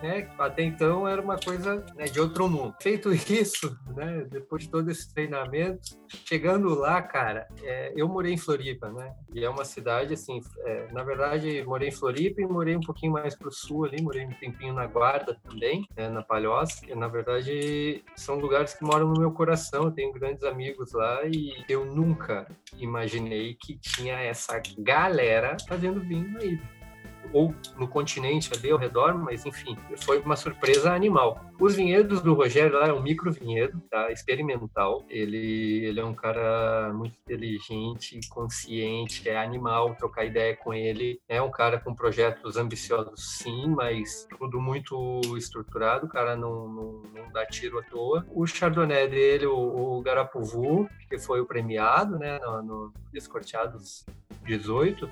Né? 0.03 0.29
Até 0.39 0.63
então 0.63 1.09
era 1.09 1.21
uma 1.21 1.39
coisa 1.39 1.85
né, 1.95 2.05
de 2.05 2.21
outro 2.21 2.49
mundo. 2.49 2.75
Feito 2.81 3.13
isso, 3.13 3.79
né, 3.95 4.27
depois 4.31 4.65
de 4.65 4.71
todo 4.71 4.91
esse 4.91 5.13
treinamento, 5.13 5.99
chegando 6.25 6.75
lá, 6.75 7.01
cara, 7.03 7.49
é, 7.63 7.93
eu 7.97 8.09
morei 8.09 8.33
em 8.33 8.39
Floripa, 8.39 8.91
né? 8.91 9.15
E 9.33 9.45
é 9.45 9.49
uma 9.49 9.65
cidade 9.65 10.15
assim, 10.15 10.41
é, 10.65 10.93
na 10.93 11.03
verdade, 11.03 11.63
morei 11.65 11.89
em 11.89 11.93
Floripa 11.93 12.41
e 12.41 12.47
morei 12.47 12.77
um 12.77 12.81
pouquinho 12.81 13.13
mais 13.13 13.35
para 13.35 13.49
o 13.49 13.53
sul 13.53 13.85
ali, 13.85 14.03
morei 14.03 14.25
um 14.25 14.31
tempinho 14.31 14.75
na 14.75 14.87
Guarda 14.87 15.39
também, 15.49 15.87
né, 15.97 16.09
na 16.09 16.23
Palhoça. 16.23 16.85
Que, 16.85 16.95
na 16.95 17.09
verdade, 17.09 18.05
são 18.15 18.37
lugares 18.37 18.75
que 18.75 18.85
moram 18.85 19.09
no 19.09 19.19
meu 19.19 19.33
coração. 19.33 19.85
Eu 19.85 19.91
tenho 19.91 20.13
grandes 20.13 20.45
amigos 20.45 20.93
lá 20.93 21.25
e 21.25 21.65
eu 21.69 21.85
nunca 21.85 22.47
imaginei 22.79 23.55
que 23.55 23.79
tinha 23.79 24.21
essa 24.21 24.61
galera 24.79 25.57
fazendo 25.69 26.01
vinho 26.01 26.39
aí 26.39 26.59
ou 27.37 27.55
no 27.77 27.87
continente 27.87 28.51
ali 28.55 28.71
ao 28.71 28.79
redor, 28.79 29.15
mas 29.19 29.45
enfim, 29.45 29.77
foi 29.99 30.19
uma 30.21 30.37
surpresa 30.37 30.95
animal. 30.95 31.45
Os 31.61 31.77
vinhedos 31.77 32.23
do 32.23 32.33
Rogério 32.33 32.79
lá 32.79 32.89
é 32.89 32.93
um 32.93 33.03
micro 33.03 33.31
vinhedo, 33.31 33.79
tá? 33.91 34.11
Experimental. 34.11 35.05
Ele, 35.09 35.85
ele 35.85 36.01
é 36.01 36.05
um 36.05 36.15
cara 36.15 36.91
muito 36.95 37.15
inteligente, 37.25 38.19
consciente, 38.31 39.29
é 39.29 39.37
animal 39.39 39.95
trocar 39.97 40.25
ideia 40.25 40.57
com 40.57 40.73
ele. 40.73 41.21
É 41.29 41.43
um 41.43 41.51
cara 41.51 41.79
com 41.79 41.95
projetos 41.95 42.57
ambiciosos, 42.57 43.39
sim, 43.39 43.67
mas 43.69 44.27
tudo 44.39 44.59
muito 44.59 45.21
estruturado. 45.37 46.07
O 46.07 46.09
cara 46.09 46.37
não, 46.37 46.69
não, 46.69 47.03
não 47.15 47.33
dá 47.33 47.45
tiro 47.45 47.79
à 47.79 47.83
toa. 47.83 48.27
O 48.31 48.47
Chardonnay 48.47 49.09
dele, 49.09 49.47
o, 49.47 49.99
o 49.99 50.01
Garapuvu, 50.01 50.89
que 51.11 51.19
foi 51.19 51.41
o 51.41 51.47
premiado, 51.47 52.19
né, 52.19 52.39
no, 52.39 52.63
no 52.63 52.93
Descorteados 53.13 54.07
18, 54.47 55.07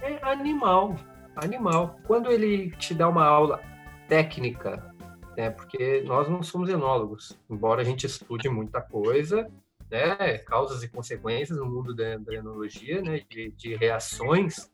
é 0.00 0.18
animal 0.22 0.96
animal. 1.44 1.98
Quando 2.06 2.30
ele 2.30 2.70
te 2.72 2.94
dá 2.94 3.08
uma 3.08 3.24
aula 3.24 3.60
técnica, 4.08 4.94
né, 5.36 5.50
porque 5.50 6.02
nós 6.04 6.28
não 6.28 6.42
somos 6.42 6.68
enólogos, 6.68 7.38
embora 7.48 7.82
a 7.82 7.84
gente 7.84 8.06
estude 8.06 8.48
muita 8.48 8.80
coisa, 8.80 9.50
né, 9.90 10.38
causas 10.38 10.82
e 10.82 10.88
consequências 10.88 11.58
no 11.58 11.66
mundo 11.66 11.94
da, 11.94 12.16
da 12.16 12.34
enologia, 12.34 13.00
né, 13.00 13.22
de, 13.28 13.50
de 13.52 13.76
reações 13.76 14.70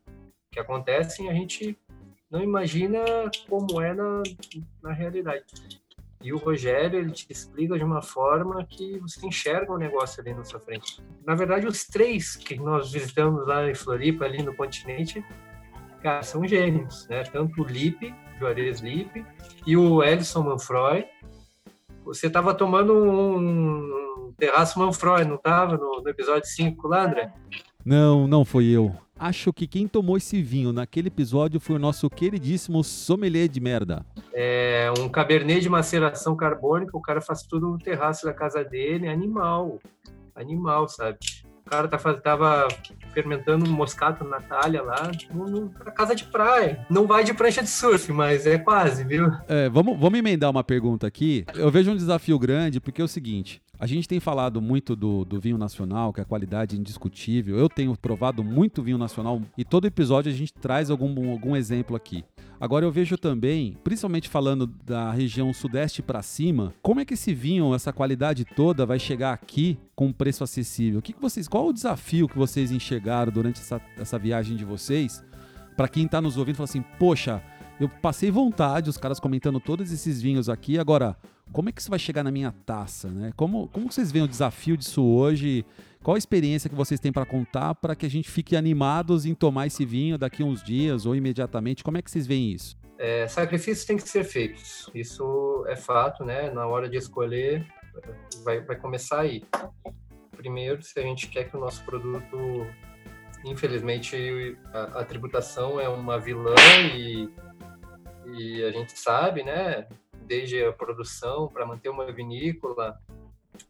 que 0.51 0.59
acontecem, 0.59 1.29
a 1.29 1.33
gente 1.33 1.77
não 2.29 2.41
imagina 2.41 2.99
como 3.47 3.81
é 3.81 3.93
na, 3.93 4.23
na 4.81 4.91
realidade. 4.91 5.45
E 6.21 6.33
o 6.33 6.37
Rogério, 6.37 6.99
ele 6.99 7.11
te 7.11 7.27
explica 7.29 7.77
de 7.77 7.83
uma 7.83 8.01
forma 8.01 8.65
que 8.65 8.97
você 8.97 9.27
enxerga 9.27 9.71
o 9.71 9.77
negócio 9.77 10.21
ali 10.21 10.33
na 10.33 10.43
sua 10.43 10.59
frente. 10.59 10.99
Na 11.23 11.35
verdade, 11.35 11.67
os 11.67 11.85
três 11.85 12.35
que 12.35 12.55
nós 12.55 12.91
visitamos 12.91 13.47
lá 13.47 13.69
em 13.69 13.75
Floripa, 13.75 14.25
ali 14.25 14.41
no 14.41 14.55
continente, 14.55 15.23
cara, 16.05 16.21
são 16.21 16.47
gênios, 16.47 17.07
né? 17.07 17.23
Tanto 17.23 17.63
o 17.63 17.65
Lipe, 17.65 18.13
Juarez 18.39 18.79
Lipe, 18.79 19.25
e 19.65 19.75
o 19.75 20.03
Ellison 20.03 20.43
Manfroy. 20.43 21.03
Você 22.03 22.27
estava 22.27 22.53
tomando 22.53 22.93
um 22.93 24.31
terraço 24.37 24.77
Manfroy, 24.77 25.25
não 25.25 25.33
estava 25.33 25.75
no, 25.77 26.03
no, 26.03 26.07
episódio 26.07 26.47
5 26.47 26.87
lá, 26.87 27.05
André? 27.05 27.33
Não, 27.83 28.27
não 28.27 28.45
foi 28.45 28.65
eu. 28.65 28.95
Acho 29.17 29.51
que 29.51 29.65
quem 29.65 29.87
tomou 29.87 30.15
esse 30.15 30.43
vinho 30.43 30.71
naquele 30.71 31.07
episódio 31.07 31.59
foi 31.59 31.77
o 31.77 31.79
nosso 31.79 32.07
queridíssimo 32.07 32.83
sommelier 32.83 33.47
de 33.47 33.59
merda. 33.59 34.05
É 34.31 34.93
um 34.99 35.09
cabernet 35.09 35.61
de 35.61 35.69
maceração 35.69 36.35
carbônica, 36.35 36.95
o 36.95 37.01
cara 37.01 37.19
faz 37.19 37.41
tudo 37.41 37.67
no 37.67 37.79
terraço 37.79 38.27
da 38.27 38.33
casa 38.33 38.63
dele, 38.63 39.07
animal, 39.07 39.79
animal, 40.35 40.87
sabe? 40.87 41.17
Cara 41.65 41.87
tá, 41.87 41.97
tava 42.13 42.67
fermentando 43.13 43.69
moscato 43.69 44.23
Natália 44.23 44.83
lá 44.83 45.11
na 45.83 45.91
casa 45.91 46.15
de 46.15 46.25
praia. 46.25 46.85
Não 46.89 47.07
vai 47.07 47.23
de 47.23 47.33
prancha 47.33 47.63
de 47.63 47.69
surf, 47.69 48.11
mas 48.11 48.45
é 48.45 48.57
quase, 48.57 49.03
viu? 49.03 49.31
É, 49.47 49.67
vamos, 49.69 49.99
vamos 49.99 50.19
emendar 50.19 50.51
uma 50.51 50.63
pergunta 50.63 51.07
aqui. 51.07 51.45
Eu 51.55 51.71
vejo 51.71 51.91
um 51.91 51.95
desafio 51.95 52.37
grande, 52.37 52.79
porque 52.79 53.01
é 53.01 53.05
o 53.05 53.07
seguinte: 53.07 53.61
a 53.79 53.87
gente 53.87 54.07
tem 54.07 54.19
falado 54.19 54.61
muito 54.61 54.95
do, 54.95 55.25
do 55.25 55.39
vinho 55.39 55.57
nacional, 55.57 56.13
que 56.13 56.21
a 56.21 56.25
qualidade 56.25 56.75
é 56.75 56.79
indiscutível. 56.79 57.57
Eu 57.57 57.67
tenho 57.67 57.95
provado 57.97 58.43
muito 58.43 58.81
vinho 58.81 58.97
nacional 58.97 59.41
e 59.57 59.65
todo 59.65 59.85
episódio 59.85 60.31
a 60.31 60.35
gente 60.35 60.53
traz 60.53 60.89
algum, 60.89 61.31
algum 61.31 61.55
exemplo 61.55 61.95
aqui. 61.95 62.23
Agora 62.65 62.83
eu 62.83 62.91
vejo 62.91 63.15
também, 63.15 63.77
principalmente 63.83 64.27
falando 64.27 64.65
da 64.65 65.11
região 65.11 65.53
sudeste 65.53 66.01
para 66.01 66.23
cima, 66.23 66.73
como 66.81 66.99
é 66.99 67.05
que 67.05 67.13
esse 67.13 67.31
vinho, 67.31 67.75
essa 67.75 67.93
qualidade 67.93 68.43
toda, 68.43 68.87
vai 68.87 68.97
chegar 68.97 69.33
aqui 69.33 69.77
com 69.95 70.07
um 70.07 70.11
preço 70.11 70.43
acessível? 70.43 70.97
O 70.97 71.01
que, 71.03 71.13
que 71.13 71.21
vocês, 71.21 71.47
qual 71.47 71.67
o 71.67 71.71
desafio 71.71 72.27
que 72.27 72.35
vocês 72.35 72.71
enxergaram 72.71 73.31
durante 73.31 73.61
essa, 73.61 73.79
essa 73.95 74.17
viagem 74.17 74.57
de 74.57 74.65
vocês? 74.65 75.23
Para 75.77 75.87
quem 75.87 76.05
está 76.05 76.19
nos 76.19 76.37
ouvindo, 76.37 76.55
fala 76.55 76.67
assim, 76.67 76.83
poxa, 76.97 77.39
eu 77.79 77.87
passei 77.87 78.31
vontade, 78.31 78.89
os 78.89 78.97
caras 78.97 79.19
comentando 79.19 79.59
todos 79.59 79.91
esses 79.91 80.19
vinhos 80.19 80.49
aqui. 80.49 80.79
Agora, 80.79 81.15
como 81.51 81.69
é 81.69 81.71
que 81.71 81.79
isso 81.79 81.91
vai 81.91 81.99
chegar 81.99 82.23
na 82.23 82.31
minha 82.31 82.51
taça, 82.65 83.09
né? 83.09 83.31
Como, 83.35 83.67
como 83.67 83.91
vocês 83.91 84.11
veem 84.11 84.25
o 84.25 84.27
desafio 84.27 84.75
disso 84.75 85.03
hoje? 85.03 85.63
Qual 86.05 86.13
a 86.13 86.19
experiência 86.19 86.69
que 86.69 86.75
vocês 86.75 86.99
têm 86.99 87.11
para 87.11 87.25
contar 87.25 87.73
para 87.73 87.95
que 87.95 88.05
a 88.05 88.09
gente 88.09 88.29
fique 88.29 88.55
animados 88.55 89.25
em 89.25 89.33
tomar 89.33 89.65
esse 89.65 89.83
vinho 89.83 90.19
daqui 90.19 90.43
a 90.43 90.45
uns 90.45 90.61
dias 90.61 91.03
ou 91.07 91.15
imediatamente? 91.15 91.83
Como 91.83 91.97
é 91.97 92.01
que 92.03 92.11
vocês 92.11 92.27
veem 92.27 92.51
isso? 92.51 92.77
É, 92.99 93.27
sacrifícios 93.27 93.85
têm 93.85 93.97
que 93.97 94.07
ser 94.07 94.23
feitos. 94.23 94.87
Isso 94.93 95.65
é 95.67 95.75
fato, 95.75 96.23
né? 96.23 96.51
Na 96.51 96.67
hora 96.67 96.87
de 96.87 96.95
escolher, 96.95 97.65
vai, 98.43 98.61
vai 98.61 98.75
começar 98.75 99.21
aí. 99.21 99.43
Primeiro, 100.37 100.83
se 100.83 100.99
a 100.99 101.01
gente 101.01 101.27
quer 101.27 101.49
que 101.49 101.57
o 101.57 101.59
nosso 101.59 101.83
produto, 101.83 102.37
infelizmente, 103.43 104.55
a, 104.71 104.99
a 104.99 105.05
tributação 105.05 105.79
é 105.79 105.89
uma 105.89 106.19
vilã 106.19 106.53
e 106.95 107.27
e 108.27 108.63
a 108.63 108.71
gente 108.71 108.99
sabe, 108.99 109.41
né, 109.41 109.87
desde 110.21 110.63
a 110.63 110.71
produção 110.71 111.47
para 111.47 111.65
manter 111.65 111.89
uma 111.89 112.11
vinícola, 112.11 112.99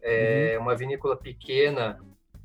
é, 0.01 0.55
uhum. 0.57 0.63
uma 0.63 0.75
vinícola 0.75 1.15
pequena 1.15 1.97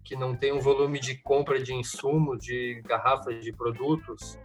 que 0.05 0.17
não 0.17 0.35
tem 0.35 0.53
um 0.53 0.61
volume 0.61 0.99
de 0.99 1.17
compra 1.17 1.63
de 1.63 1.75
insumos, 1.75 2.45
de 2.45 2.83
garrafas 2.85 3.43
de 3.43 3.53
produtos, 3.53 4.39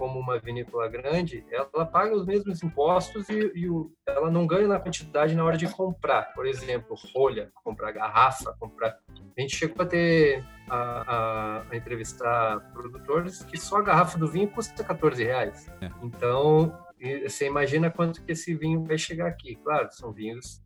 como 0.00 0.18
uma 0.18 0.38
vinícola 0.38 0.88
grande, 0.88 1.44
ela 1.50 1.84
paga 1.84 2.16
os 2.16 2.24
mesmos 2.24 2.62
impostos 2.62 3.28
e, 3.28 3.52
e 3.54 3.68
o, 3.68 3.92
ela 4.06 4.30
não 4.30 4.46
ganha 4.46 4.66
na 4.66 4.80
quantidade 4.80 5.34
na 5.34 5.44
hora 5.44 5.58
de 5.58 5.68
comprar. 5.68 6.32
Por 6.32 6.46
exemplo, 6.46 6.96
rolha, 7.14 7.52
comprar 7.62 7.92
garrafa, 7.92 8.56
comprar. 8.58 8.98
A 9.36 9.40
gente 9.42 9.54
chegou 9.54 9.84
a 9.84 9.86
ter 9.86 10.42
a, 10.70 10.78
a, 10.78 11.62
a 11.70 11.76
entrevistar 11.76 12.60
produtores 12.72 13.42
que 13.42 13.58
só 13.58 13.76
a 13.76 13.82
garrafa 13.82 14.18
do 14.18 14.26
vinho 14.26 14.48
custa 14.48 14.82
14 14.82 15.22
reais. 15.22 15.70
É. 15.82 15.90
Então 16.02 16.74
você 17.22 17.46
imagina 17.46 17.90
quanto 17.90 18.24
que 18.24 18.32
esse 18.32 18.54
vinho 18.54 18.82
vai 18.82 18.96
chegar 18.96 19.26
aqui. 19.26 19.56
Claro, 19.56 19.88
são 19.92 20.12
vinhos 20.12 20.62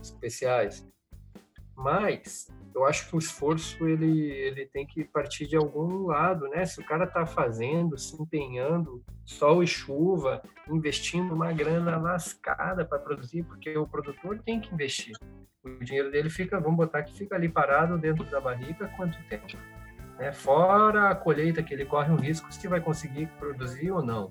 especiais. 0.00 0.86
Mas 1.76 2.48
eu 2.74 2.84
acho 2.86 3.08
que 3.08 3.16
o 3.16 3.18
esforço 3.18 3.86
ele, 3.86 4.30
ele 4.30 4.66
tem 4.66 4.86
que 4.86 5.04
partir 5.04 5.46
de 5.46 5.56
algum 5.56 6.06
lado, 6.06 6.48
né? 6.48 6.64
Se 6.64 6.80
o 6.80 6.84
cara 6.84 7.04
está 7.04 7.26
fazendo, 7.26 7.98
se 7.98 8.20
empenhando, 8.20 9.02
sol 9.24 9.62
e 9.62 9.66
chuva, 9.66 10.42
investindo 10.68 11.34
uma 11.34 11.52
grana 11.52 11.96
lascada 11.98 12.84
para 12.84 12.98
produzir, 12.98 13.42
porque 13.44 13.76
o 13.76 13.86
produtor 13.86 14.40
tem 14.42 14.60
que 14.60 14.72
investir. 14.72 15.16
O 15.62 15.84
dinheiro 15.84 16.10
dele 16.10 16.30
fica, 16.30 16.60
vamos 16.60 16.76
botar 16.76 17.02
que 17.02 17.16
fica 17.16 17.34
ali 17.34 17.48
parado 17.48 17.98
dentro 17.98 18.24
da 18.24 18.40
barriga 18.40 18.90
quanto 18.96 19.18
tempo? 19.28 19.56
Né? 20.18 20.32
Fora 20.32 21.10
a 21.10 21.14
colheita 21.14 21.62
que 21.62 21.74
ele 21.74 21.84
corre 21.84 22.10
um 22.10 22.16
risco 22.16 22.52
se 22.52 22.68
vai 22.68 22.80
conseguir 22.80 23.26
produzir 23.38 23.90
ou 23.90 24.02
não. 24.02 24.28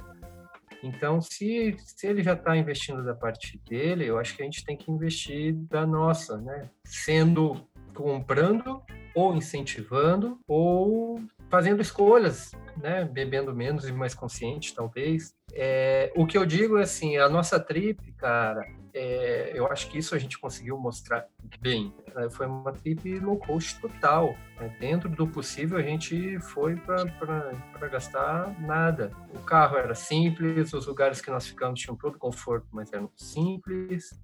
Então, 0.86 1.20
se, 1.20 1.76
se 1.80 2.06
ele 2.06 2.22
já 2.22 2.34
está 2.34 2.56
investindo 2.56 3.04
da 3.04 3.16
parte 3.16 3.60
dele, 3.68 4.06
eu 4.06 4.20
acho 4.20 4.36
que 4.36 4.44
a 4.44 4.46
gente 4.46 4.64
tem 4.64 4.78
que 4.78 4.92
investir 4.92 5.56
da 5.56 5.86
nossa, 5.86 6.38
né? 6.38 6.70
Sendo 6.86 7.68
comprando 7.96 8.84
ou 9.16 9.36
incentivando 9.36 10.38
ou 10.48 11.20
fazendo 11.50 11.82
escolhas, 11.82 12.52
né? 12.78 13.04
Bebendo 13.04 13.54
menos 13.54 13.88
e 13.88 13.92
mais 13.92 14.14
consciente, 14.14 14.76
talvez. 14.76 15.34
É, 15.54 16.12
o 16.16 16.28
que 16.28 16.38
eu 16.38 16.46
digo 16.46 16.78
é 16.78 16.84
assim, 16.84 17.18
a 17.18 17.28
nossa 17.28 17.60
trip, 17.60 18.12
cara, 18.14 18.64
é, 18.98 19.52
eu 19.54 19.68
acho 19.68 19.90
que 19.92 19.98
isso 19.98 20.16
a 20.16 20.18
gente 20.18 20.40
conseguiu 20.40 20.78
mostrar 20.78 21.28
bem. 21.60 21.94
É, 22.16 22.30
foi 22.30 22.48
uma 22.48 22.72
trip 22.72 23.20
low 23.20 23.38
cost 23.38 23.78
total. 23.82 24.34
Né? 24.58 24.74
Dentro 24.80 25.10
do 25.10 25.28
possível, 25.28 25.78
a 25.78 25.82
gente 25.82 26.40
foi 26.40 26.78
para 26.78 27.88
gastar 27.92 28.58
nada. 28.62 29.12
O 29.34 29.40
carro 29.40 29.76
era 29.76 29.94
simples, 29.94 30.72
os 30.72 30.88
lugares 30.88 31.20
que 31.20 31.30
nós 31.30 31.46
ficamos 31.46 31.82
tinham 31.82 31.98
todo 31.98 32.18
conforto, 32.18 32.68
mas 32.72 32.94
eram 32.94 33.12
simples. 33.18 34.18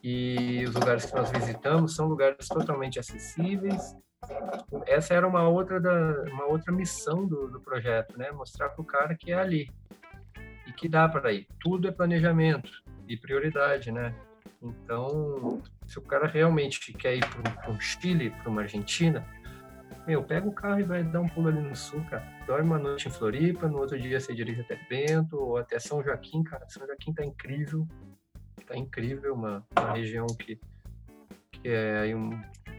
E 0.00 0.64
os 0.68 0.74
lugares 0.74 1.04
que 1.06 1.16
nós 1.16 1.28
visitamos 1.32 1.96
são 1.96 2.06
lugares 2.06 2.46
totalmente 2.46 3.00
acessíveis. 3.00 3.92
Essa 4.86 5.14
era 5.14 5.26
uma 5.26 5.48
outra, 5.48 5.80
da, 5.80 6.22
uma 6.32 6.46
outra 6.46 6.72
missão 6.72 7.26
do, 7.26 7.48
do 7.48 7.60
projeto, 7.60 8.16
né? 8.16 8.30
Mostrar 8.30 8.68
para 8.68 8.82
o 8.82 8.84
cara 8.84 9.16
que 9.16 9.32
é 9.32 9.38
ali 9.38 9.68
e 10.64 10.72
que 10.72 10.88
dá 10.88 11.08
para 11.08 11.32
ir. 11.32 11.48
Tudo 11.60 11.88
é 11.88 11.92
planejamento 11.92 12.85
e 13.08 13.16
prioridade, 13.16 13.90
né? 13.90 14.14
Então, 14.62 15.62
se 15.86 15.98
o 15.98 16.02
cara 16.02 16.26
realmente 16.26 16.92
quer 16.92 17.16
ir 17.16 17.24
para 17.26 17.70
um 17.70 17.80
Chile, 17.80 18.30
para 18.30 18.50
uma 18.50 18.62
Argentina, 18.62 19.26
meu, 20.06 20.22
pega 20.22 20.46
o 20.46 20.52
carro 20.52 20.80
e 20.80 20.84
vai 20.84 21.02
dar 21.02 21.20
um 21.20 21.28
pulo 21.28 21.48
ali 21.48 21.60
no 21.60 21.74
sul, 21.74 22.00
cara. 22.08 22.24
Dorme 22.46 22.70
uma 22.70 22.78
noite 22.78 23.08
em 23.08 23.10
Floripa, 23.10 23.68
no 23.68 23.78
outro 23.78 23.98
dia 23.98 24.20
você 24.20 24.32
dirige 24.34 24.60
até 24.60 24.76
Bento 24.88 25.36
ou 25.36 25.56
até 25.56 25.78
São 25.78 26.02
Joaquim, 26.02 26.44
cara. 26.44 26.64
São 26.68 26.86
Joaquim 26.86 27.12
tá 27.12 27.24
incrível, 27.24 27.86
tá 28.66 28.76
incrível, 28.76 29.34
uma, 29.34 29.66
uma 29.76 29.92
região 29.92 30.26
que, 30.26 30.60
que 31.50 31.68
é 31.68 32.14
um 32.14 32.30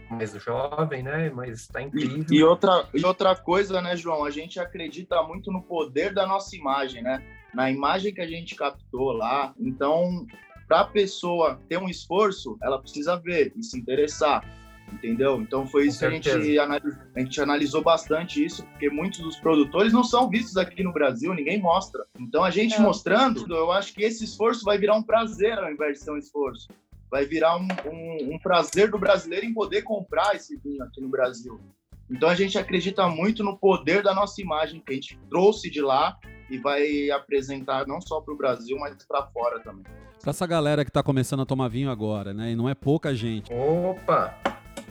mais 0.10 0.32
jovem, 0.34 1.04
né? 1.04 1.30
Mas 1.30 1.62
está 1.62 1.82
incrível. 1.82 2.26
E, 2.32 2.36
e, 2.36 2.44
outra, 2.44 2.88
e 2.94 3.06
outra 3.06 3.36
coisa, 3.36 3.82
né, 3.82 3.96
João? 3.98 4.24
A 4.24 4.32
gente 4.32 4.58
acredita 4.60 5.22
muito 5.24 5.52
no 5.52 5.62
poder 5.62 6.13
da 6.13 6.26
nossa 6.26 6.56
imagem, 6.56 7.04
né? 7.04 7.22
Na 7.58 7.72
imagem 7.72 8.13
que 8.13 8.22
a 8.22 8.28
gente 8.28 8.54
captou 8.54 9.12
lá. 9.12 9.52
Então, 9.60 10.28
para 10.67 10.82
a 10.82 10.86
pessoa 10.86 11.60
ter 11.67 11.80
um 11.80 11.89
esforço, 11.89 12.56
ela 12.62 12.80
precisa 12.80 13.15
ver 13.15 13.52
e 13.56 13.63
se 13.63 13.76
interessar, 13.80 14.46
entendeu? 14.93 15.41
Então 15.41 15.65
foi 15.65 15.88
isso 15.88 15.98
que 15.98 16.06
a 16.06 16.12
gente, 16.12 16.60
analisou, 16.60 17.02
a 17.15 17.20
gente 17.20 17.41
analisou 17.41 17.82
bastante 17.82 18.46
isso, 18.46 18.63
porque 18.63 18.91
muitos 18.91 19.22
dos 19.22 19.38
produtores 19.38 19.91
não 19.91 20.04
são 20.04 20.30
vistos 20.30 20.56
aqui 20.56 20.84
no 20.84 20.93
Brasil, 20.93 21.34
ninguém 21.34 21.60
mostra. 21.60 22.06
Então 22.20 22.43
a 22.43 22.52
gente 22.52 22.76
é. 22.76 22.80
mostrando, 22.80 23.52
eu 23.52 23.72
acho 23.72 23.91
que 23.91 24.04
esse 24.04 24.24
esforço 24.24 24.63
vai 24.63 24.78
virar 24.78 24.96
um 24.96 25.02
prazer 25.02 25.58
ao 25.58 25.72
invés 25.72 25.98
de 25.98 26.04
ser 26.04 26.12
um 26.12 26.17
esforço. 26.17 26.67
Vai 27.10 27.26
virar 27.26 27.58
um, 27.58 27.67
um, 27.91 28.36
um 28.36 28.38
prazer 28.38 28.91
do 28.91 29.00
brasileiro 29.00 29.48
em 29.48 29.54
poder 29.54 29.82
comprar 29.82 30.36
esse 30.36 30.58
vinho 30.58 30.84
aqui 30.84 31.02
no 31.02 31.10
Brasil. 31.10 31.60
Então 32.08 32.30
a 32.30 32.36
gente 32.36 32.56
acredita 32.56 33.08
muito 33.08 33.43
no 33.43 33.58
poder 33.58 34.04
da 34.04 34.13
nossa 34.13 34.39
imagem 34.39 34.80
que 34.80 34.91
a 34.91 34.96
gente 34.96 35.20
trouxe 35.28 35.72
de 35.72 35.82
lá 35.82 36.20
e 36.50 36.58
vai 36.58 37.10
apresentar 37.12 37.86
não 37.88 38.00
só 38.02 38.22
para 38.22 38.34
o 38.34 38.38
Brasil, 38.38 38.78
mas 38.80 38.96
para 39.06 39.26
fora 39.28 39.60
também. 39.60 39.84
Para 40.22 40.32
essa 40.32 40.48
galera 40.48 40.84
que 40.84 40.90
está 40.90 41.04
começando 41.04 41.42
a 41.42 41.46
tomar 41.46 41.68
vinho 41.68 41.90
agora, 41.90 42.34
né? 42.34 42.52
E 42.52 42.56
não 42.56 42.68
é 42.68 42.76
pouca 42.76 43.14
gente. 43.14 43.54
Opa! 43.54 44.36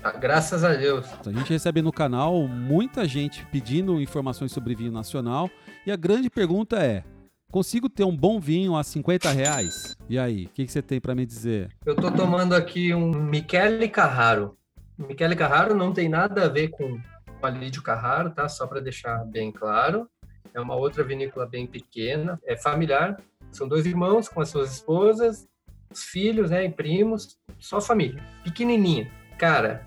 Ah, 0.03 0.13
graças 0.13 0.63
a 0.63 0.75
Deus. 0.75 1.07
A 1.27 1.33
gente 1.33 1.53
recebe 1.53 1.83
no 1.83 1.93
canal 1.93 2.47
muita 2.47 3.07
gente 3.07 3.45
pedindo 3.47 4.01
informações 4.01 4.53
sobre 4.53 4.75
vinho 4.75 4.93
nacional 4.93 5.51
e 5.85 5.91
a 5.91 5.97
grande 5.97 6.31
pergunta 6.31 6.77
é: 6.77 7.03
consigo 7.51 7.89
ter 7.89 8.05
um 8.05 8.17
bom 8.17 8.39
vinho 8.39 8.77
a 8.77 8.85
50 8.85 9.31
reais? 9.31 9.97
E 10.09 10.19
aí, 10.19 10.47
o 10.47 10.49
que, 10.51 10.65
que, 10.65 10.73
você 10.73 10.83
tem 10.83 11.01
para 11.01 11.15
me 11.15 11.27
dizer? 11.27 11.71
Eu 11.85 11.95
estou 11.95 12.11
tomando 12.11 12.55
aqui 12.55 12.95
um 12.95 13.11
Michele 13.11 13.89
Carraro. 13.89 14.57
Michele 14.99 15.37
Carraro 15.37 15.75
não 15.75 15.93
tem 15.93 16.09
nada 16.09 16.45
a 16.45 16.49
ver 16.49 16.69
com 16.69 16.85
o 16.95 17.47
Alídio 17.47 17.83
Carraro, 17.83 18.31
tá? 18.31 18.49
Só 18.49 18.67
para 18.67 18.81
deixar 18.81 19.25
bem 19.25 19.53
claro 19.53 20.09
é 20.55 20.61
uma 20.61 20.75
outra 20.75 21.05
vinícola 21.05 21.47
bem 21.47 21.67
pequena, 21.67 22.41
é 22.45 22.57
familiar, 22.57 23.21
são 23.51 23.67
dois 23.69 23.87
irmãos 23.87 24.29
com 24.29 24.41
as 24.41 24.49
suas 24.49 24.73
esposas, 24.73 25.49
os 25.91 26.05
filhos, 26.05 26.51
né, 26.51 26.65
e 26.65 26.71
primos, 26.71 27.39
só 27.59 27.81
família, 27.81 28.23
pequenininha. 28.45 29.11
Cara, 29.39 29.87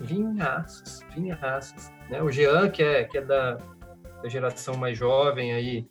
vinhaços, 0.00 1.00
vinhaços, 1.14 1.90
né? 2.10 2.22
O 2.22 2.30
Jean, 2.30 2.70
que 2.70 2.82
é, 2.82 3.04
que 3.04 3.18
é 3.18 3.20
da, 3.22 3.58
da 4.22 4.28
geração 4.28 4.76
mais 4.76 4.96
jovem 4.96 5.52
aí, 5.52 5.88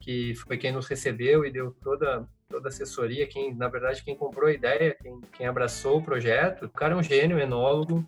que 0.00 0.34
foi 0.34 0.56
quem 0.56 0.72
nos 0.72 0.86
recebeu 0.86 1.44
e 1.44 1.50
deu 1.50 1.74
toda 1.82 2.26
toda 2.48 2.68
a 2.68 2.70
assessoria, 2.70 3.26
quem 3.26 3.54
na 3.54 3.66
verdade 3.66 4.04
quem 4.04 4.14
comprou 4.14 4.48
a 4.48 4.52
ideia, 4.52 4.94
quem, 5.02 5.20
quem 5.32 5.46
abraçou 5.46 5.98
o 5.98 6.02
projeto. 6.02 6.66
O 6.66 6.68
cara 6.68 6.92
é 6.92 6.96
um 6.96 7.02
gênio, 7.02 7.38
enólogo, 7.38 8.06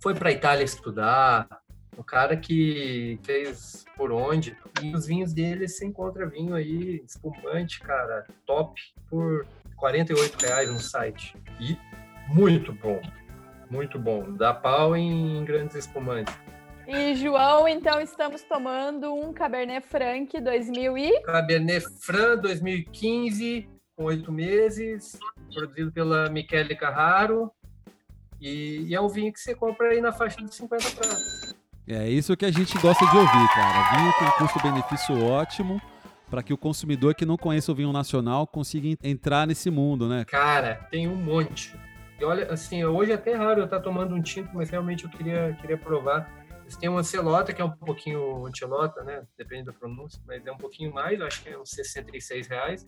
foi 0.00 0.14
para 0.14 0.30
a 0.30 0.32
Itália 0.32 0.64
estudar, 0.64 1.46
o 1.96 2.04
cara 2.04 2.36
que 2.36 3.18
fez 3.22 3.84
por 3.96 4.12
onde. 4.12 4.56
E 4.82 4.94
os 4.94 5.06
vinhos 5.06 5.32
dele, 5.32 5.66
você 5.66 5.86
encontra 5.86 6.28
vinho 6.28 6.54
aí, 6.54 7.02
espumante, 7.04 7.80
cara, 7.80 8.26
top, 8.44 8.80
por 9.08 9.46
48 9.76 10.36
reais 10.38 10.70
no 10.70 10.78
site. 10.78 11.36
E 11.60 11.76
muito 12.28 12.72
bom, 12.72 13.00
muito 13.70 13.98
bom. 13.98 14.32
Dá 14.32 14.52
pau 14.52 14.96
em 14.96 15.44
grandes 15.44 15.76
espumantes. 15.76 16.34
E, 16.86 17.16
João, 17.16 17.66
então 17.66 18.00
estamos 18.00 18.42
tomando 18.44 19.12
um 19.12 19.32
Cabernet 19.32 19.84
Franc 19.84 20.40
2000 20.40 20.98
e... 20.98 21.20
Cabernet 21.22 21.84
Franc 22.00 22.40
2015, 22.42 23.68
com 23.96 24.04
oito 24.04 24.30
meses, 24.30 25.18
produzido 25.52 25.90
pela 25.90 26.30
Michele 26.30 26.76
Carraro. 26.76 27.50
E, 28.40 28.86
e, 28.88 28.94
é 28.94 29.00
um 29.00 29.08
vinho 29.08 29.32
que 29.32 29.40
você 29.40 29.54
compra 29.54 29.88
aí 29.88 30.00
na 30.00 30.12
faixa 30.12 30.36
de 30.44 30.54
50 30.54 30.90
pratos. 30.90 31.55
É 31.88 32.08
isso 32.08 32.36
que 32.36 32.44
a 32.44 32.50
gente 32.50 32.76
gosta 32.78 33.06
de 33.06 33.16
ouvir, 33.16 33.48
cara. 33.54 33.96
Vinho 33.96 34.12
com 34.18 34.30
custo-benefício 34.44 35.24
ótimo. 35.24 35.80
para 36.28 36.42
que 36.42 36.52
o 36.52 36.58
consumidor 36.58 37.14
que 37.14 37.24
não 37.24 37.36
conhece 37.36 37.70
o 37.70 37.74
vinho 37.74 37.92
nacional 37.92 38.48
consiga 38.48 38.88
en- 38.88 38.96
entrar 39.00 39.46
nesse 39.46 39.70
mundo, 39.70 40.08
né? 40.08 40.24
Cara, 40.24 40.74
tem 40.90 41.06
um 41.06 41.14
monte. 41.14 41.72
E 42.18 42.24
olha, 42.24 42.52
assim, 42.52 42.84
hoje 42.84 43.12
é 43.12 43.14
até 43.14 43.32
raro 43.36 43.60
eu 43.60 43.64
estar 43.66 43.78
tomando 43.78 44.12
um 44.12 44.20
tinto, 44.20 44.50
mas 44.52 44.68
realmente 44.68 45.04
eu 45.04 45.10
queria, 45.10 45.56
queria 45.60 45.78
provar. 45.78 46.28
Eles 46.62 46.76
têm 46.76 46.88
um 46.88 46.98
Ancelota, 46.98 47.52
que 47.52 47.62
é 47.62 47.64
um 47.64 47.70
pouquinho 47.70 48.44
Ancelota, 48.44 49.04
né? 49.04 49.22
Depende 49.38 49.66
da 49.66 49.72
pronúncia, 49.72 50.20
mas 50.26 50.44
é 50.44 50.50
um 50.50 50.56
pouquinho 50.56 50.92
mais, 50.92 51.20
acho 51.20 51.40
que 51.44 51.48
é 51.50 51.56
uns 51.56 51.70
66 51.70 52.48
reais. 52.48 52.84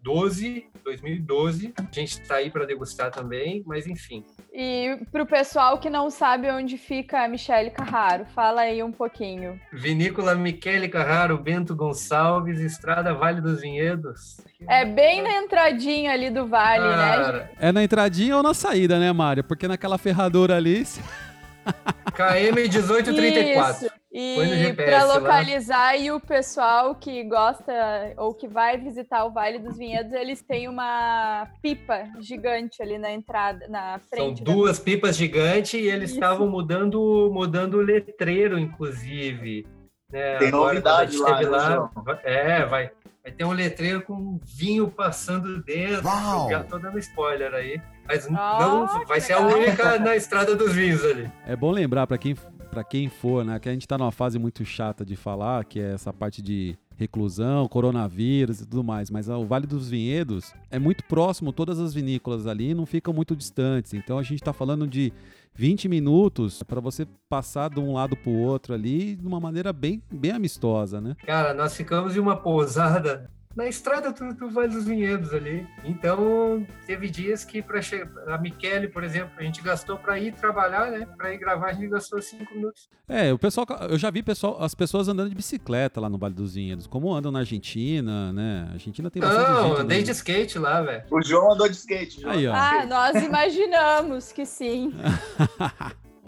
12, 0.00 0.66
2012. 0.84 1.74
A 1.76 1.82
gente 1.92 2.20
está 2.20 2.36
aí 2.36 2.50
para 2.50 2.64
degustar 2.64 3.10
também, 3.10 3.62
mas 3.66 3.86
enfim. 3.86 4.24
E 4.52 4.98
pro 5.12 5.26
pessoal 5.26 5.78
que 5.78 5.90
não 5.90 6.08
sabe 6.08 6.50
onde 6.50 6.78
fica 6.78 7.24
a 7.24 7.28
Michele 7.28 7.70
Carraro, 7.70 8.24
fala 8.26 8.62
aí 8.62 8.82
um 8.82 8.92
pouquinho. 8.92 9.60
Vinícola 9.72 10.34
Michele 10.34 10.88
Carraro, 10.88 11.36
Bento 11.36 11.74
Gonçalves, 11.76 12.60
Estrada 12.60 13.12
Vale 13.12 13.40
dos 13.40 13.60
Vinhedos. 13.60 14.38
É 14.66 14.84
bem 14.84 15.20
na 15.22 15.42
entradinha 15.42 16.12
ali 16.12 16.30
do 16.30 16.46
vale, 16.46 16.88
né? 16.88 16.94
Cara, 16.96 17.50
É 17.58 17.72
na 17.72 17.84
entradinha 17.84 18.36
ou 18.36 18.42
na 18.42 18.54
saída, 18.54 18.98
né, 18.98 19.12
Mário? 19.12 19.44
Porque 19.44 19.68
naquela 19.68 19.98
ferradura 19.98 20.56
ali. 20.56 20.84
KM 22.14 22.54
1834. 22.54 23.86
Isso. 23.86 23.97
E 24.20 24.72
para 24.74 25.04
lá. 25.04 25.14
localizar 25.14 25.96
e 25.96 26.10
o 26.10 26.18
pessoal 26.18 26.94
que 26.96 27.22
gosta 27.22 27.72
ou 28.16 28.34
que 28.34 28.48
vai 28.48 28.76
visitar 28.76 29.24
o 29.24 29.30
Vale 29.30 29.60
dos 29.60 29.78
Vinhedos, 29.78 30.12
eles 30.12 30.42
têm 30.42 30.66
uma 30.68 31.46
pipa 31.62 32.04
gigante 32.18 32.82
ali 32.82 32.98
na 32.98 33.12
entrada, 33.12 33.68
na 33.68 33.98
São 34.00 34.08
frente. 34.10 34.42
da- 34.42 34.52
duas 34.52 34.80
pipas 34.80 35.16
gigantes 35.16 35.74
e 35.74 35.86
eles 35.86 36.10
Isso. 36.10 36.18
estavam 36.18 36.48
mudando, 36.48 37.30
mudando 37.32 37.74
o 37.74 37.80
letreiro, 37.80 38.58
inclusive. 38.58 39.66
né? 40.10 40.38
Tem 40.38 40.48
Agora, 40.48 40.68
novidade 40.72 41.16
a 41.22 41.48
lá, 41.48 41.70
né, 41.80 41.88
vai- 42.02 42.18
É, 42.24 42.64
vai. 42.64 42.90
Vai 43.22 43.32
ter 43.32 43.44
um 43.44 43.52
letreiro 43.52 44.00
com 44.02 44.40
vinho 44.42 44.88
passando 44.90 45.62
dentro. 45.62 46.06
Uau! 46.06 46.48
Já 46.48 46.64
tô 46.64 46.78
dando 46.78 46.98
spoiler 46.98 47.52
aí. 47.52 47.78
Mas 48.06 48.26
Ah, 48.34 48.56
não 48.58 49.04
vai 49.04 49.20
ser 49.20 49.34
a 49.34 49.38
legal. 49.40 49.58
única 49.60 49.98
na 49.98 50.16
estrada 50.16 50.56
dos 50.56 50.72
vinhos 50.74 51.04
ali. 51.04 51.30
É 51.46 51.54
bom 51.54 51.70
lembrar 51.70 52.06
para 52.06 52.16
quem, 52.16 52.34
pra 52.70 52.84
quem 52.84 53.08
for, 53.08 53.44
né? 53.44 53.58
Que 53.58 53.68
a 53.68 53.72
gente 53.72 53.88
tá 53.88 53.98
numa 53.98 54.12
fase 54.12 54.38
muito 54.38 54.64
chata 54.64 55.04
de 55.04 55.16
falar, 55.16 55.64
que 55.64 55.80
é 55.80 55.92
essa 55.94 56.12
parte 56.12 56.42
de 56.42 56.76
reclusão, 56.96 57.68
coronavírus 57.68 58.60
e 58.60 58.66
tudo 58.66 58.82
mais. 58.82 59.10
Mas 59.10 59.28
o 59.28 59.44
Vale 59.44 59.66
dos 59.66 59.88
Vinhedos 59.88 60.52
é 60.70 60.78
muito 60.78 61.04
próximo, 61.04 61.52
todas 61.52 61.78
as 61.78 61.94
vinícolas 61.94 62.46
ali 62.46 62.74
não 62.74 62.84
ficam 62.84 63.14
muito 63.14 63.36
distantes. 63.36 63.94
Então 63.94 64.18
a 64.18 64.22
gente 64.22 64.42
tá 64.42 64.52
falando 64.52 64.86
de 64.86 65.12
20 65.54 65.88
minutos 65.88 66.62
para 66.62 66.80
você 66.80 67.06
passar 67.28 67.70
de 67.70 67.80
um 67.80 67.94
lado 67.94 68.16
pro 68.16 68.32
outro 68.32 68.74
ali 68.74 69.16
de 69.16 69.26
uma 69.26 69.40
maneira 69.40 69.72
bem, 69.72 70.02
bem 70.12 70.32
amistosa, 70.32 71.00
né? 71.00 71.16
Cara, 71.24 71.54
nós 71.54 71.76
ficamos 71.76 72.16
em 72.16 72.20
uma 72.20 72.36
pousada 72.36 73.30
na 73.58 73.66
estrada 73.66 74.12
do, 74.12 74.32
do 74.34 74.48
Vale 74.48 74.68
dos 74.68 74.84
Vinhedos 74.84 75.34
ali. 75.34 75.66
Então, 75.84 76.64
teve 76.86 77.10
dias 77.10 77.44
que 77.44 77.60
para 77.60 77.82
chegar. 77.82 78.08
A 78.28 78.38
Michele, 78.38 78.86
por 78.86 79.02
exemplo, 79.02 79.32
a 79.36 79.42
gente 79.42 79.60
gastou 79.60 79.96
para 79.96 80.16
ir 80.16 80.32
trabalhar, 80.32 80.92
né? 80.92 81.08
Para 81.16 81.34
ir 81.34 81.38
gravar, 81.38 81.70
a 81.70 81.72
gente 81.72 81.88
gastou 81.88 82.22
cinco 82.22 82.54
minutos. 82.54 82.88
É, 83.08 83.32
o 83.32 83.38
pessoal, 83.38 83.66
eu 83.90 83.98
já 83.98 84.12
vi 84.12 84.22
pessoal, 84.22 84.62
as 84.62 84.76
pessoas 84.76 85.08
andando 85.08 85.28
de 85.28 85.34
bicicleta 85.34 86.00
lá 86.00 86.08
no 86.08 86.16
Vale 86.16 86.34
dos 86.34 86.54
Vinhedos, 86.54 86.86
como 86.86 87.12
andam 87.12 87.32
na 87.32 87.40
Argentina, 87.40 88.32
né? 88.32 88.68
A 88.70 88.72
Argentina 88.74 89.10
tem 89.10 89.20
bastante 89.20 89.50
Não, 89.50 89.68
gente 89.70 89.80
andei 89.80 90.02
de 90.04 90.10
skate 90.12 90.56
lá, 90.56 90.80
velho. 90.80 91.02
O 91.10 91.20
João 91.20 91.52
andou 91.52 91.68
de 91.68 91.74
skate, 91.74 92.20
João. 92.20 92.32
Aí, 92.32 92.46
ó. 92.46 92.54
Ah, 92.54 92.86
nós 92.86 93.20
imaginamos 93.24 94.30
que 94.30 94.46
sim. 94.46 94.94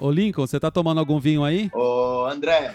Ô 0.00 0.10
Lincoln, 0.10 0.46
você 0.46 0.58
tá 0.58 0.70
tomando 0.70 0.98
algum 0.98 1.20
vinho 1.20 1.44
aí? 1.44 1.70
Ô, 1.74 2.24
André, 2.26 2.74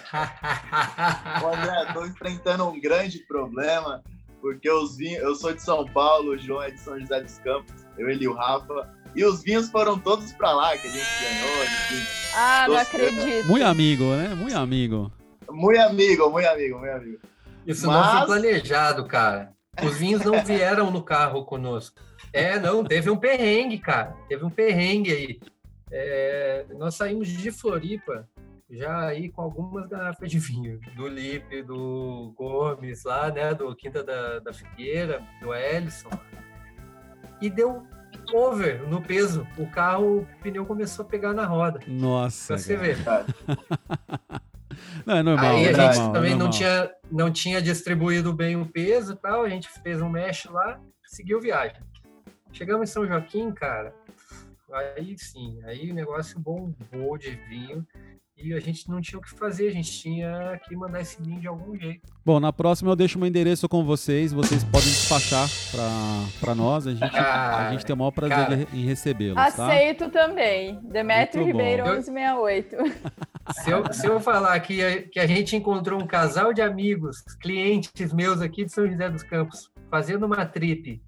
ô, 1.44 1.48
André, 1.48 1.92
tô 1.92 2.06
enfrentando 2.06 2.66
um 2.68 2.80
grande 2.80 3.18
problema, 3.20 4.04
porque 4.46 4.70
os 4.70 4.96
vinhos, 4.96 5.24
eu 5.24 5.34
sou 5.34 5.52
de 5.54 5.62
São 5.64 5.88
Paulo, 5.88 6.34
o 6.34 6.38
João 6.38 6.62
é 6.62 6.70
de 6.70 6.80
São 6.80 7.00
José 7.00 7.20
dos 7.20 7.40
Campos, 7.40 7.74
eu, 7.98 8.08
ele 8.08 8.26
e 8.26 8.28
o 8.28 8.34
Rafa, 8.36 8.94
e 9.16 9.26
os 9.26 9.42
vinhos 9.42 9.72
foram 9.72 9.98
todos 9.98 10.32
pra 10.34 10.54
lá, 10.54 10.78
que 10.78 10.88
a 10.88 10.92
gente 10.92 11.04
ganhou, 11.20 11.64
enfim. 11.64 12.08
Ah, 12.36 12.66
não 12.68 12.78
acredito. 12.78 13.48
Muito 13.48 13.66
amigo, 13.66 14.04
né? 14.16 14.36
Muito 14.36 14.56
amigo. 14.56 15.12
Muito 15.50 15.82
amigo, 15.82 16.30
muito 16.30 16.48
amigo, 16.48 16.78
muito 16.78 16.92
amigo. 16.92 17.20
Isso 17.66 17.88
não 17.88 17.94
Mas- 17.94 18.18
foi 18.20 18.26
planejado, 18.28 19.08
cara. 19.08 19.52
Os 19.84 19.98
vinhos 19.98 20.24
não 20.24 20.40
vieram 20.46 20.92
no 20.92 21.02
carro 21.02 21.44
conosco. 21.44 22.00
É, 22.32 22.60
não, 22.60 22.84
teve 22.84 23.10
um 23.10 23.18
perrengue, 23.18 23.80
cara. 23.80 24.16
Teve 24.30 24.46
um 24.46 24.50
perrengue 24.52 25.12
aí. 25.12 25.40
É, 25.92 26.68
nós 26.78 26.94
saímos 26.94 27.28
de 27.30 27.50
Floripa 27.50 28.30
já 28.70 29.08
aí 29.08 29.30
com 29.30 29.42
algumas 29.42 29.88
garrafas 29.88 30.30
de 30.30 30.40
vinho, 30.40 30.80
do 30.96 31.08
Lipe, 31.08 31.62
do 31.62 32.34
Gomes 32.36 33.04
lá, 33.04 33.32
né, 33.32 33.54
do 33.54 33.76
Quinta 33.76 34.04
da, 34.04 34.40
da 34.40 34.54
Figueira, 34.54 35.22
do 35.42 35.54
Ellison. 35.54 36.10
E 37.42 37.50
deu 37.50 37.86
over 38.34 38.88
no 38.88 39.02
peso. 39.02 39.46
O 39.58 39.68
carro, 39.70 40.20
o 40.20 40.28
pneu 40.42 40.66
começou 40.66 41.06
a 41.06 41.08
pegar 41.08 41.34
na 41.34 41.46
roda. 41.46 41.80
Nossa. 41.88 42.54
Pra 42.54 42.58
você 42.58 42.96
cara. 43.04 43.26
ver. 43.26 43.36
Não, 45.06 45.18
é 45.18 45.24
normal. 45.24 45.56
Aí 45.56 45.66
é 45.66 45.70
a 45.70 45.72
normal, 45.72 45.94
gente 45.94 46.02
é 46.02 46.12
também 46.12 46.36
não 46.36 46.50
tinha, 46.50 46.92
não 47.12 47.32
tinha 47.32 47.62
distribuído 47.62 48.34
bem 48.34 48.56
o 48.56 48.66
peso 48.66 49.14
e 49.14 49.16
tal, 49.16 49.44
a 49.44 49.50
gente 49.50 49.70
fez 49.82 50.02
um 50.02 50.10
mesh 50.10 50.46
lá, 50.46 50.80
seguiu 51.06 51.40
viagem. 51.40 51.78
Chegamos 52.52 52.90
em 52.90 52.92
São 52.92 53.06
Joaquim, 53.06 53.52
cara, 53.52 53.94
aí 54.74 55.16
sim, 55.18 55.62
aí 55.64 55.92
o 55.92 55.94
negócio 55.94 56.40
bombou 56.40 57.18
de 57.18 57.32
vinho 57.32 57.86
e 58.38 58.54
a 58.54 58.60
gente 58.60 58.90
não 58.90 59.00
tinha 59.02 59.18
o 59.18 59.22
que 59.22 59.30
fazer, 59.32 59.70
a 59.70 59.72
gente 59.72 59.92
tinha 59.92 60.60
que 60.68 60.76
mandar 60.76 61.02
esse 61.02 61.22
vinho 61.22 61.40
de 61.40 61.48
algum 61.48 61.76
jeito. 61.78 62.02
Bom, 62.26 62.40
na 62.40 62.52
próxima 62.52 62.92
eu 62.92 62.96
deixo 62.96 63.18
meu 63.18 63.28
endereço 63.28 63.68
com 63.70 63.86
vocês, 63.86 64.34
vocês 64.34 64.64
podem 64.64 64.88
despachar 64.90 65.48
pra, 65.72 65.90
pra 66.42 66.56
nós, 66.56 66.86
a 66.88 66.92
gente, 66.92 67.04
a 67.16 67.68
Ah, 67.68 67.72
gente 67.72 67.86
tem 67.86 67.94
o 67.94 67.98
maior 67.98 68.12
prazer 68.12 68.36
cara. 68.38 68.68
em 68.74 68.84
recebê-los, 68.86 69.36
tá? 69.36 69.66
Aceito 69.68 70.10
também. 70.10 70.80
Demetrio. 70.84 71.46
Ribeiro 71.46 71.84
Eu- 71.86 71.94
1168. 71.94 72.76
Se 73.62 73.70
eu, 73.70 73.94
se 73.94 74.08
eu 74.08 74.20
falar 74.20 74.60
que 74.60 74.84
a, 74.84 75.04
que 75.04 75.20
a 75.20 75.28
gente 75.28 75.56
encontrou 75.56 76.02
um 76.02 76.08
casal 76.08 76.52
de 76.52 76.64
amigos, 76.64 77.22
clientes 77.40 78.12
meus 78.12 78.42
aqui 78.42 78.66
de 78.66 78.72
São 78.74 78.88
José 78.90 79.08
dos 79.08 79.22
Campos, 79.22 79.70
fazendo 79.88 80.26
uma 80.26 80.48
trip 80.48 81.00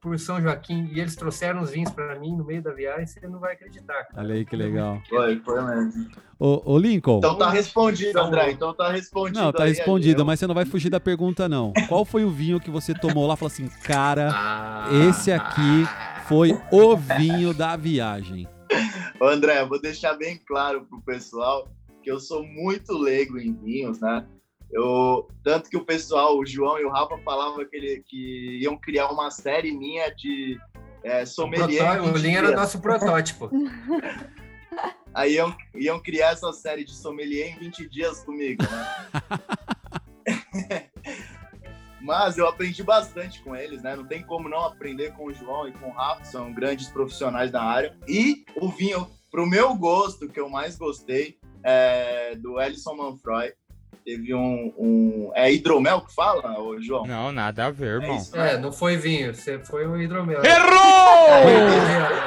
por 0.00 0.18
São 0.18 0.40
Joaquim 0.40 0.88
e 0.92 0.98
eles 1.00 1.14
trouxeram 1.14 1.60
os 1.60 1.70
vinhos 1.70 1.90
para 1.90 2.18
mim 2.18 2.34
no 2.34 2.44
meio 2.44 2.62
da 2.62 2.72
viagem, 2.72 3.06
você 3.06 3.20
não 3.28 3.38
vai 3.38 3.52
acreditar. 3.52 4.04
cara. 4.06 4.22
Olha 4.22 4.34
aí 4.34 4.44
que 4.46 4.56
legal. 4.56 5.00
Foi, 5.08 5.38
foi 5.40 5.62
mesmo. 5.62 6.08
Ô, 6.38 6.72
ô 6.72 6.78
Lincoln, 6.78 7.18
Então 7.18 7.36
tá 7.36 7.50
respondido, 7.50 8.18
André, 8.18 8.52
então 8.52 8.72
tá 8.72 8.90
respondido. 8.90 9.38
não, 9.38 9.52
tá 9.52 9.64
aí, 9.64 9.70
respondido, 9.72 10.22
aí, 10.22 10.26
mas 10.26 10.40
você 10.40 10.46
não 10.46 10.54
vai 10.54 10.64
fugir 10.64 10.88
da 10.88 10.98
pergunta, 10.98 11.48
não. 11.48 11.72
Qual 11.86 12.04
foi 12.04 12.24
o 12.24 12.30
vinho 12.30 12.58
que 12.58 12.70
você 12.70 12.94
tomou 12.94 13.26
lá 13.26 13.34
e 13.34 13.36
falou 13.36 13.52
assim, 13.52 13.68
cara, 13.84 14.30
Ah, 14.32 14.88
esse 15.08 15.30
aqui 15.30 15.86
foi 16.26 16.58
o 16.72 16.96
vinho 16.96 17.52
da 17.52 17.76
viagem? 17.76 18.48
Ô, 19.20 19.26
André, 19.26 19.60
eu 19.60 19.68
vou 19.68 19.80
deixar 19.80 20.14
bem 20.14 20.40
claro 20.46 20.86
pro 20.88 21.02
pessoal 21.02 21.68
que 22.02 22.10
eu 22.10 22.18
sou 22.18 22.42
muito 22.42 22.96
leigo 22.96 23.38
em 23.38 23.52
vinhos, 23.52 24.00
né? 24.00 24.24
Eu, 24.72 25.28
tanto 25.42 25.68
que 25.68 25.76
o 25.76 25.84
pessoal, 25.84 26.38
o 26.38 26.46
João 26.46 26.78
e 26.78 26.84
o 26.84 26.90
Rafa 26.90 27.18
falavam 27.18 27.64
que, 27.64 27.76
ele, 27.76 28.04
que 28.06 28.60
iam 28.62 28.76
criar 28.76 29.08
uma 29.08 29.30
série 29.30 29.72
minha 29.72 30.08
de 30.14 30.58
é, 31.02 31.22
o, 31.22 31.26
sommelier. 31.26 32.02
o 32.02 32.12
20 32.12 32.22
Linha 32.22 32.38
era 32.38 32.52
nosso 32.52 32.80
protótipo. 32.80 33.50
Aí 35.12 35.34
iam, 35.34 35.54
iam 35.74 36.00
criar 36.00 36.32
essa 36.32 36.52
série 36.52 36.84
de 36.84 36.94
sommelier 36.94 37.48
em 37.48 37.58
20 37.58 37.88
dias 37.88 38.22
comigo, 38.22 38.62
né? 38.62 39.10
Mas 42.00 42.38
eu 42.38 42.48
aprendi 42.48 42.82
bastante 42.82 43.42
com 43.42 43.54
eles, 43.54 43.82
né? 43.82 43.94
Não 43.94 44.06
tem 44.06 44.22
como 44.22 44.48
não 44.48 44.64
aprender 44.64 45.12
com 45.12 45.26
o 45.26 45.34
João 45.34 45.68
e 45.68 45.72
com 45.72 45.88
o 45.88 45.92
Rafa, 45.92 46.24
são 46.24 46.52
grandes 46.52 46.88
profissionais 46.88 47.50
da 47.50 47.62
área. 47.62 47.96
E 48.08 48.44
o 48.56 48.68
vinho, 48.68 49.06
pro 49.30 49.46
meu 49.46 49.74
gosto, 49.74 50.28
que 50.28 50.40
eu 50.40 50.48
mais 50.48 50.76
gostei, 50.76 51.38
é 51.62 52.34
do 52.36 52.60
Ellison 52.60 52.94
Manfroy. 52.94 53.52
Teve 54.04 54.34
um, 54.34 54.72
um. 54.78 55.30
É 55.34 55.52
hidromel 55.52 56.00
que 56.02 56.14
fala, 56.14 56.58
ô 56.60 56.80
João? 56.80 57.06
Não, 57.06 57.30
nada 57.30 57.66
a 57.66 57.70
ver, 57.70 57.86
É 58.00 58.02
irmão. 58.02 58.16
isso, 58.16 58.36
né? 58.36 58.54
É, 58.54 58.58
não 58.58 58.72
foi 58.72 58.96
vinho, 58.96 59.34
você 59.34 59.58
foi 59.58 59.86
um 59.86 60.00
hidromel. 60.00 60.42
Errou! 60.44 61.28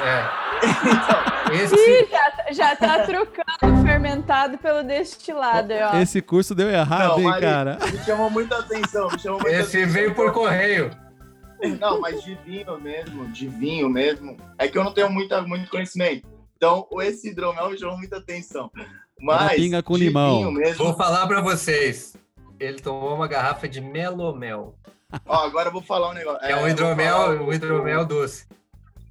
É. 0.05 0.43
Esse, 1.53 1.75
Ih, 1.75 2.07
já, 2.09 2.31
tá- 2.31 2.51
já 2.51 2.75
tá 2.75 3.05
trocando 3.05 3.83
fermentado 3.83 4.57
pelo 4.57 4.81
destilado, 4.83 5.71
ó. 5.73 5.97
Esse 5.99 6.21
curso 6.21 6.55
deu 6.55 6.69
errado, 6.69 7.09
Não, 7.12 7.19
hein, 7.19 7.25
Mari, 7.25 7.41
cara? 7.41 7.77
Me 7.91 7.97
chamou 7.99 8.29
muita 8.29 8.57
atenção, 8.59 9.07
me 9.12 9.19
chamou 9.19 9.39
muita 9.41 9.57
esse 9.59 9.77
atenção. 9.77 9.93
veio 9.93 10.15
por 10.15 10.31
correio. 10.31 10.89
Não, 11.79 12.01
mas 12.01 12.23
de 12.23 12.36
vinho 12.45 12.79
mesmo, 12.81 13.27
de 13.27 13.47
vinho 13.47 13.89
mesmo. 13.89 14.36
É 14.57 14.67
que 14.67 14.77
eu 14.77 14.83
não 14.83 14.93
tenho 14.93 15.09
muita, 15.12 15.41
muito 15.43 15.69
conhecimento. 15.69 16.27
Então, 16.57 16.88
esse 17.01 17.29
hidromel 17.29 17.69
me 17.69 17.77
chamou 17.77 17.97
muita 17.97 18.17
atenção. 18.17 18.71
Mas. 19.23 19.55
pinga 19.55 19.81
com 19.81 19.95
limão. 19.95 20.51
mesmo. 20.51 20.83
Vou 20.83 20.93
falar 20.95 21.25
para 21.27 21.41
vocês. 21.41 22.15
Ele 22.59 22.79
tomou 22.79 23.15
uma 23.15 23.27
garrafa 23.27 23.67
de 23.67 23.81
melomel, 23.81 24.75
Ó, 25.25 25.36
agora 25.45 25.67
eu 25.69 25.71
vou 25.73 25.81
falar 25.81 26.09
um 26.09 26.13
negócio. 26.13 26.39
que 26.39 26.45
é, 26.47 26.55
um 26.55 26.67
hidromel, 26.67 27.15
falar 27.15 27.41
um 27.41 27.53
hidromel 27.53 28.05
doce. 28.05 28.47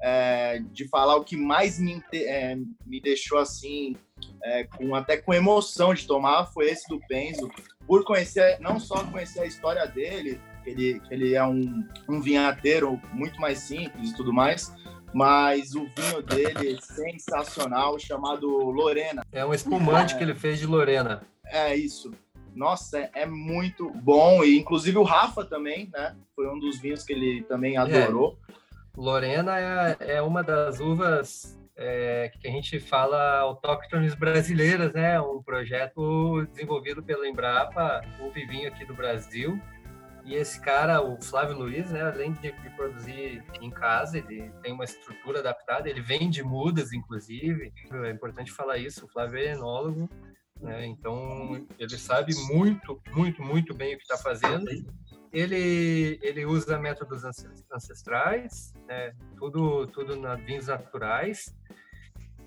é, 0.03 0.61
de 0.73 0.89
falar 0.89 1.17
o 1.17 1.25
que 1.25 1.37
mais 1.37 1.79
me, 1.79 2.03
é, 2.15 2.57
me 2.85 3.01
deixou 3.01 3.39
assim, 3.39 3.97
é, 4.43 4.65
com, 4.65 4.95
até 4.95 5.17
com 5.17 5.33
emoção 5.33 5.95
de 5.95 6.07
tomar, 6.07 6.47
foi 6.47 6.71
esse 6.71 6.89
do 6.89 6.99
Penzo. 7.07 7.49
por 7.87 8.05
conhecer, 8.05 8.59
não 8.61 8.81
só 8.81 9.05
conhecer 9.05 9.41
a 9.41 9.47
história 9.47 9.87
dele, 9.87 10.41
que 10.65 10.71
ele, 10.71 11.01
que 11.01 11.15
ele 11.15 11.35
é 11.35 11.45
um, 11.45 11.85
um 12.09 12.21
vinhateiro 12.21 13.01
muito 13.13 13.41
mais 13.41 13.59
simples 13.59 14.11
e 14.11 14.15
tudo 14.17 14.33
mais, 14.33 14.73
mas 15.13 15.75
o 15.75 15.87
vinho 15.97 16.23
dele 16.23 16.75
é 16.75 16.81
sensacional, 16.81 17.99
chamado 17.99 18.49
Lorena. 18.49 19.25
É 19.31 19.45
um 19.45 19.53
espumante 19.53 20.17
que 20.17 20.23
ele 20.23 20.35
fez 20.35 20.59
de 20.59 20.67
Lorena. 20.67 21.23
É 21.47 21.75
isso. 21.77 22.13
Nossa, 22.55 22.99
é, 22.99 23.11
é 23.15 23.27
muito 23.27 23.91
bom. 23.91 24.45
E 24.45 24.59
inclusive 24.59 24.99
o 24.99 25.03
Rafa 25.03 25.45
também, 25.45 25.91
né? 25.93 26.15
Foi 26.35 26.49
um 26.49 26.59
dos 26.59 26.79
vinhos 26.79 27.03
que 27.03 27.13
ele 27.13 27.43
também 27.45 27.77
adorou. 27.77 28.39
Lorena 28.97 29.59
é, 29.59 30.17
é 30.17 30.23
uma 30.23 30.43
das 30.43 30.79
uvas 30.81 31.59
é, 31.77 32.31
que 32.41 32.47
a 32.47 32.51
gente 32.51 32.79
fala 32.79 33.39
autóctones 33.39 34.15
brasileiras, 34.15 34.93
né? 34.93 35.21
Um 35.21 35.43
projeto 35.43 36.47
desenvolvido 36.47 37.03
pela 37.03 37.27
Embrapa, 37.27 38.03
o 38.21 38.31
Vivinho 38.31 38.69
aqui 38.69 38.85
do 38.85 38.95
Brasil. 38.95 39.59
E 40.25 40.35
esse 40.35 40.61
cara, 40.61 41.03
o 41.03 41.21
Flávio 41.21 41.59
Luiz, 41.59 41.91
né, 41.91 42.03
além 42.03 42.33
de, 42.33 42.53
produzir 42.77 43.43
em 43.61 43.71
casa, 43.71 44.19
ele 44.19 44.51
tem 44.63 44.73
uma 44.73 44.85
estrutura 44.85 45.41
adaptada, 45.41 45.89
ele 45.89 46.01
vende 46.01 46.43
mudas, 46.43 46.93
inclusive. 46.93 47.73
É 48.05 48.11
importante 48.11 48.53
falar 48.53 48.79
isso, 48.79 49.05
o 49.05 49.09
Flávio 49.09 49.39
é 49.39 49.53
enólogo, 49.53 50.09
né, 50.61 50.87
então 50.87 51.67
ele 51.77 51.99
sabe 51.99 52.35
muito, 52.47 53.01
muito, 53.13 53.43
muito 53.43 53.75
bem 53.75 53.95
o 53.95 53.99
que 53.99 54.05
está 54.05 54.17
fazendo. 54.17 54.67
Ele, 55.33 56.19
ele 56.23 56.45
usa 56.45 56.79
métodos 56.79 57.25
ancestrais, 57.73 58.73
né, 58.87 59.13
tudo, 59.37 59.87
tudo 59.89 60.15
na 60.15 60.37
vinhos 60.37 60.69
naturais. 60.69 61.53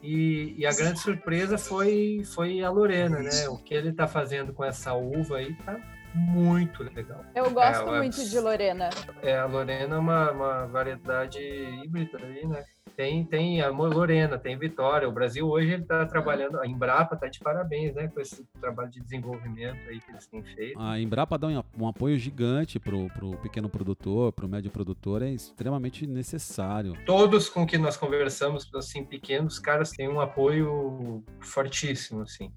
E, 0.01 0.53
e, 0.59 0.65
a 0.67 0.71
grande 0.71 0.99
surpresa 0.99 1.57
foi, 1.57 2.21
foi 2.35 2.61
a 2.61 2.69
Lorena, 2.69 3.23
né? 3.23 3.49
O 3.49 3.57
que 3.57 3.73
ele 3.73 3.89
está 3.89 4.05
fazendo 4.05 4.53
com 4.53 4.63
essa 4.63 4.93
uva 4.93 5.37
aí 5.37 5.55
tá 5.55 5.81
muito 6.15 6.83
legal. 6.83 7.23
Eu 7.35 7.51
gosto 7.51 7.89
é, 7.89 7.97
muito 7.97 8.23
de 8.23 8.39
Lorena. 8.39 8.89
É, 9.21 9.37
a 9.37 9.45
Lorena 9.45 9.95
é 9.95 9.99
uma, 9.99 10.31
uma 10.31 10.65
variedade 10.65 11.39
híbrida 11.39 12.17
aí, 12.23 12.47
né? 12.47 12.63
Tem, 12.95 13.25
tem 13.25 13.61
a 13.61 13.69
Lorena, 13.69 14.37
tem 14.37 14.57
Vitória. 14.57 15.07
O 15.07 15.11
Brasil 15.11 15.45
hoje 15.45 15.73
ele 15.73 15.81
está 15.81 16.05
trabalhando, 16.05 16.59
a 16.59 16.65
Embrapa 16.65 17.15
está 17.15 17.27
de 17.27 17.39
parabéns, 17.39 17.93
né, 17.93 18.07
com 18.07 18.21
esse 18.21 18.45
trabalho 18.61 18.89
de 18.89 19.01
desenvolvimento 19.01 19.77
aí 19.89 19.99
que 19.99 20.11
eles 20.11 20.25
têm 20.27 20.41
feito. 20.41 20.79
A 20.79 20.97
Embrapa 20.97 21.37
dá 21.37 21.47
um, 21.47 21.63
um 21.77 21.87
apoio 21.87 22.17
gigante 22.17 22.79
pro, 22.79 23.09
pro 23.09 23.31
pequeno 23.39 23.67
produtor, 23.67 24.31
pro 24.31 24.47
médio 24.47 24.71
produtor, 24.71 25.21
é 25.21 25.29
extremamente 25.29 26.07
necessário. 26.07 26.95
Todos 27.05 27.49
com 27.49 27.67
que 27.67 27.77
nós 27.77 27.97
conversamos, 27.97 28.69
assim, 28.73 29.03
pequenos, 29.03 29.59
caras 29.59 29.91
têm 29.91 30.07
um 30.07 30.21
apoio 30.21 31.21
fortíssimo, 31.41 32.21
assim. 32.21 32.49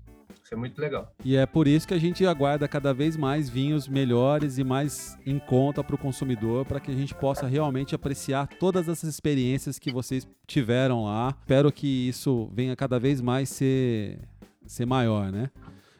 Isso 0.48 0.54
é 0.54 0.56
muito 0.56 0.80
legal. 0.80 1.12
E 1.22 1.36
é 1.36 1.44
por 1.44 1.68
isso 1.68 1.86
que 1.86 1.92
a 1.92 1.98
gente 1.98 2.24
aguarda 2.24 2.66
cada 2.66 2.94
vez 2.94 3.18
mais 3.18 3.50
vinhos 3.50 3.86
melhores 3.86 4.56
e 4.56 4.64
mais 4.64 5.14
em 5.26 5.38
conta 5.38 5.84
para 5.84 5.94
o 5.94 5.98
consumidor, 5.98 6.64
para 6.64 6.80
que 6.80 6.90
a 6.90 6.94
gente 6.94 7.14
possa 7.14 7.46
realmente 7.46 7.94
apreciar 7.94 8.48
todas 8.58 8.88
essas 8.88 9.10
experiências 9.10 9.78
que 9.78 9.92
vocês 9.92 10.26
tiveram 10.46 11.04
lá. 11.04 11.36
Espero 11.40 11.70
que 11.70 12.08
isso 12.08 12.50
venha 12.54 12.74
cada 12.74 12.98
vez 12.98 13.20
mais 13.20 13.50
ser, 13.50 14.20
ser 14.66 14.86
maior, 14.86 15.30
né? 15.30 15.50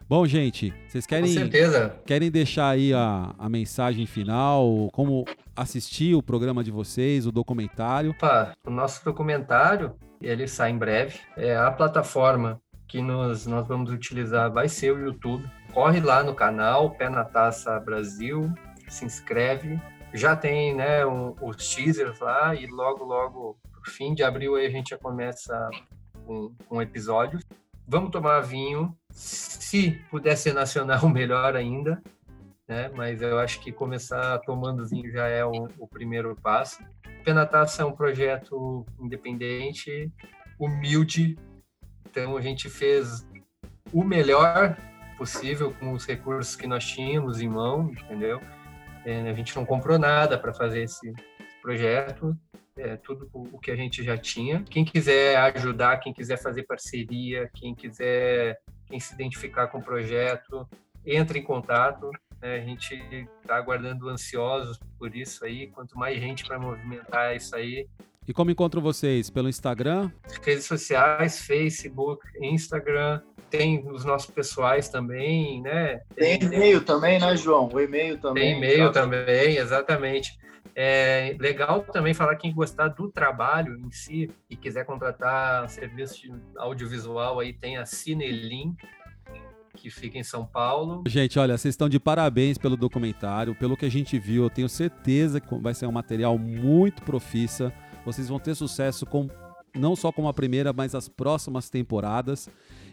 Bom, 0.09 0.25
gente, 0.27 0.73
vocês 0.89 1.05
querem, 1.05 1.31
querem 2.07 2.31
deixar 2.31 2.71
aí 2.71 2.95
a, 2.95 3.35
a 3.39 3.51
mensagem 3.51 4.07
final, 4.07 4.89
como 4.95 5.27
assistir 5.55 6.15
o 6.15 6.23
programa 6.23 6.65
de 6.65 6.71
vocês, 6.71 7.27
o 7.27 7.33
documentário? 7.33 8.13
Opa, 8.13 8.55
o 8.67 8.71
nosso 8.71 9.05
documentário, 9.05 9.95
ele 10.23 10.49
sai 10.49 10.71
em 10.71 10.79
breve. 10.79 11.19
É 11.37 11.55
a 11.55 11.71
plataforma 11.71 12.59
que 12.89 13.03
nós, 13.03 13.47
nós 13.47 13.69
vamos 13.69 13.93
utilizar 13.93 14.51
vai 14.51 14.69
ser 14.69 14.93
o 14.93 14.99
YouTube. 14.99 15.49
Corre 15.73 16.01
lá 16.01 16.23
no 16.23 16.35
canal 16.35 16.91
Pé 16.91 17.11
na 17.11 17.23
Taça 17.23 17.79
Brasil, 17.79 18.53
se 18.89 19.05
inscreve. 19.05 19.79
Já 20.15 20.35
tem 20.35 20.75
né, 20.75 21.05
um, 21.05 21.37
os 21.43 21.57
teasers 21.69 22.19
lá 22.19 22.55
e 22.55 22.67
logo, 22.67 23.05
logo, 23.05 23.59
no 23.77 23.93
fim 23.93 24.15
de 24.15 24.23
abril, 24.23 24.57
aí 24.57 24.67
a 24.67 24.71
gente 24.71 24.91
já 24.91 24.99
começa 24.99 25.69
com 26.25 26.55
um, 26.71 26.77
um 26.79 26.83
episódio. 26.83 27.39
Vamos 27.87 28.11
tomar 28.11 28.41
vinho. 28.41 28.97
Se 29.11 30.03
puder 30.11 30.37
ser 30.37 30.55
nacional, 30.55 31.07
melhor 31.11 31.55
ainda. 31.55 32.03
Né? 32.67 32.91
Mas 32.95 33.21
eu 33.21 33.39
acho 33.39 33.61
que 33.61 33.71
começar 33.71 34.39
tomando 34.41 34.87
vinho 34.87 35.11
já 35.13 35.27
é 35.27 35.45
o, 35.45 35.69
o 35.79 35.87
primeiro 35.87 36.35
passo. 36.37 36.83
Pé 37.23 37.45
Taça 37.45 37.83
é 37.83 37.85
um 37.85 37.93
projeto 37.93 38.87
independente, 38.99 40.11
humilde, 40.59 41.37
então 42.11 42.37
a 42.37 42.41
gente 42.41 42.69
fez 42.69 43.27
o 43.93 44.03
melhor 44.03 44.77
possível 45.17 45.75
com 45.75 45.93
os 45.93 46.07
recursos 46.07 46.55
que 46.55 46.67
nós 46.67 46.85
tínhamos 46.85 47.41
em 47.41 47.49
mão, 47.49 47.91
entendeu? 47.91 48.41
É, 49.05 49.29
a 49.29 49.33
gente 49.33 49.55
não 49.57 49.65
comprou 49.65 49.99
nada 49.99 50.39
para 50.39 50.55
fazer 50.55 50.83
esse 50.83 51.13
projeto, 51.61 52.37
é, 52.77 52.97
tudo 52.97 53.29
o 53.33 53.59
que 53.59 53.71
a 53.71 53.77
gente 53.77 54.03
já 54.05 54.17
tinha. 54.17 54.63
Quem 54.71 54.85
quiser 54.85 55.37
ajudar, 55.37 55.99
quem 55.99 56.13
quiser 56.13 56.37
fazer 56.37 56.63
parceria, 56.65 57.51
quem 57.55 57.75
quiser 57.75 58.59
quem 58.87 58.99
se 58.99 59.15
identificar 59.15 59.67
com 59.67 59.79
o 59.79 59.83
projeto, 59.83 60.67
entre 61.05 61.39
em 61.39 61.43
contato. 61.43 62.11
Né? 62.41 62.57
A 62.57 62.61
gente 62.61 62.95
está 63.43 63.57
aguardando 63.57 64.09
ansiosos 64.09 64.79
por 64.99 65.15
isso 65.15 65.45
aí. 65.45 65.67
Quanto 65.69 65.99
mais 65.99 66.19
gente 66.19 66.47
para 66.47 66.59
movimentar 66.59 67.37
isso 67.37 67.55
aí, 67.55 67.87
e 68.29 68.33
como 68.35 68.51
encontro 68.51 68.79
vocês? 68.79 69.31
Pelo 69.31 69.49
Instagram? 69.49 70.11
Redes 70.43 70.67
sociais, 70.67 71.41
Facebook, 71.41 72.23
Instagram. 72.43 73.23
Tem 73.49 73.83
os 73.91 74.05
nossos 74.05 74.31
pessoais 74.31 74.91
também, 74.91 75.63
né? 75.63 76.03
Tem 76.15 76.39
e-mail 76.43 76.85
também, 76.85 77.19
né, 77.19 77.35
João? 77.35 77.71
O 77.73 77.81
e-mail 77.81 78.19
também. 78.19 78.45
Tem 78.45 78.57
e-mail 78.59 78.93
também, 78.93 79.57
exatamente. 79.57 80.39
É 80.77 81.35
legal 81.41 81.81
também 81.81 82.13
falar 82.13 82.37
quem 82.37 82.53
gostar 82.55 82.89
do 82.89 83.11
trabalho 83.11 83.79
em 83.79 83.91
si 83.91 84.31
e 84.51 84.55
quiser 84.55 84.85
contratar 84.85 85.67
serviço 85.71 86.21
de 86.21 86.33
audiovisual 86.59 87.41
aí, 87.41 87.55
tem 87.55 87.79
a 87.79 87.87
Cinelim, 87.87 88.77
que 89.75 89.89
fica 89.89 90.19
em 90.19 90.23
São 90.23 90.45
Paulo. 90.45 91.03
Gente, 91.07 91.39
olha, 91.39 91.57
vocês 91.57 91.73
estão 91.73 91.89
de 91.89 91.99
parabéns 91.99 92.59
pelo 92.59 92.77
documentário, 92.77 93.55
pelo 93.55 93.77
que 93.77 93.87
a 93.87 93.91
gente 93.91 94.19
viu, 94.19 94.45
eu 94.45 94.51
tenho 94.51 94.69
certeza 94.69 95.41
que 95.41 95.55
vai 95.59 95.73
ser 95.73 95.87
um 95.87 95.93
material 95.93 96.37
muito 96.39 97.03
profissa 97.03 97.73
vocês 98.13 98.29
vão 98.29 98.39
ter 98.39 98.55
sucesso 98.55 99.05
com 99.05 99.29
não 99.75 99.95
só 99.95 100.11
com 100.11 100.27
a 100.27 100.33
primeira, 100.33 100.73
mas 100.73 100.95
as 100.95 101.09
próximas 101.09 101.69
temporadas. 101.69 102.49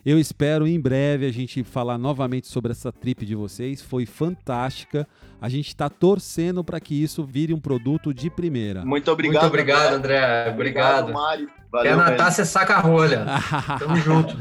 Eu 0.05 0.19
espero 0.19 0.67
em 0.67 0.79
breve 0.79 1.25
a 1.25 1.31
gente 1.31 1.63
falar 1.63 1.97
novamente 1.97 2.47
sobre 2.47 2.71
essa 2.71 2.91
trip 2.91 3.25
de 3.25 3.33
vocês. 3.33 3.81
Foi 3.81 4.05
fantástica. 4.05 5.07
A 5.41 5.47
gente 5.47 5.69
está 5.69 5.89
torcendo 5.89 6.63
para 6.63 6.79
que 6.79 7.01
isso 7.01 7.23
vire 7.23 7.53
um 7.53 7.59
produto 7.59 8.13
de 8.13 8.29
primeira. 8.29 8.85
Muito 8.85 9.09
obrigado. 9.09 9.43
Muito 9.43 9.47
obrigado, 9.47 9.93
André. 9.93 10.49
Obrigado. 10.49 11.05
obrigado 11.05 11.13
Mário. 11.13 11.49
Valeu, 11.71 11.93
é 11.93 11.95
Natácia 11.95 12.45
Saca-Rolha. 12.45 13.25
Tamo 13.79 13.95
junto. 13.95 14.37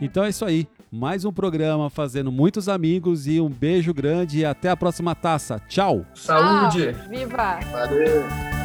Então 0.00 0.22
é 0.22 0.28
isso 0.28 0.44
aí. 0.44 0.68
Mais 0.92 1.24
um 1.24 1.32
programa 1.32 1.88
fazendo 1.88 2.30
muitos 2.30 2.68
amigos 2.68 3.26
e 3.26 3.40
um 3.40 3.48
beijo 3.48 3.92
grande 3.94 4.40
e 4.40 4.44
até 4.44 4.68
a 4.68 4.76
próxima 4.76 5.14
taça. 5.14 5.60
Tchau. 5.66 6.04
Saúde. 6.14 6.92
Viva. 7.08 7.58
Valeu. 7.72 8.63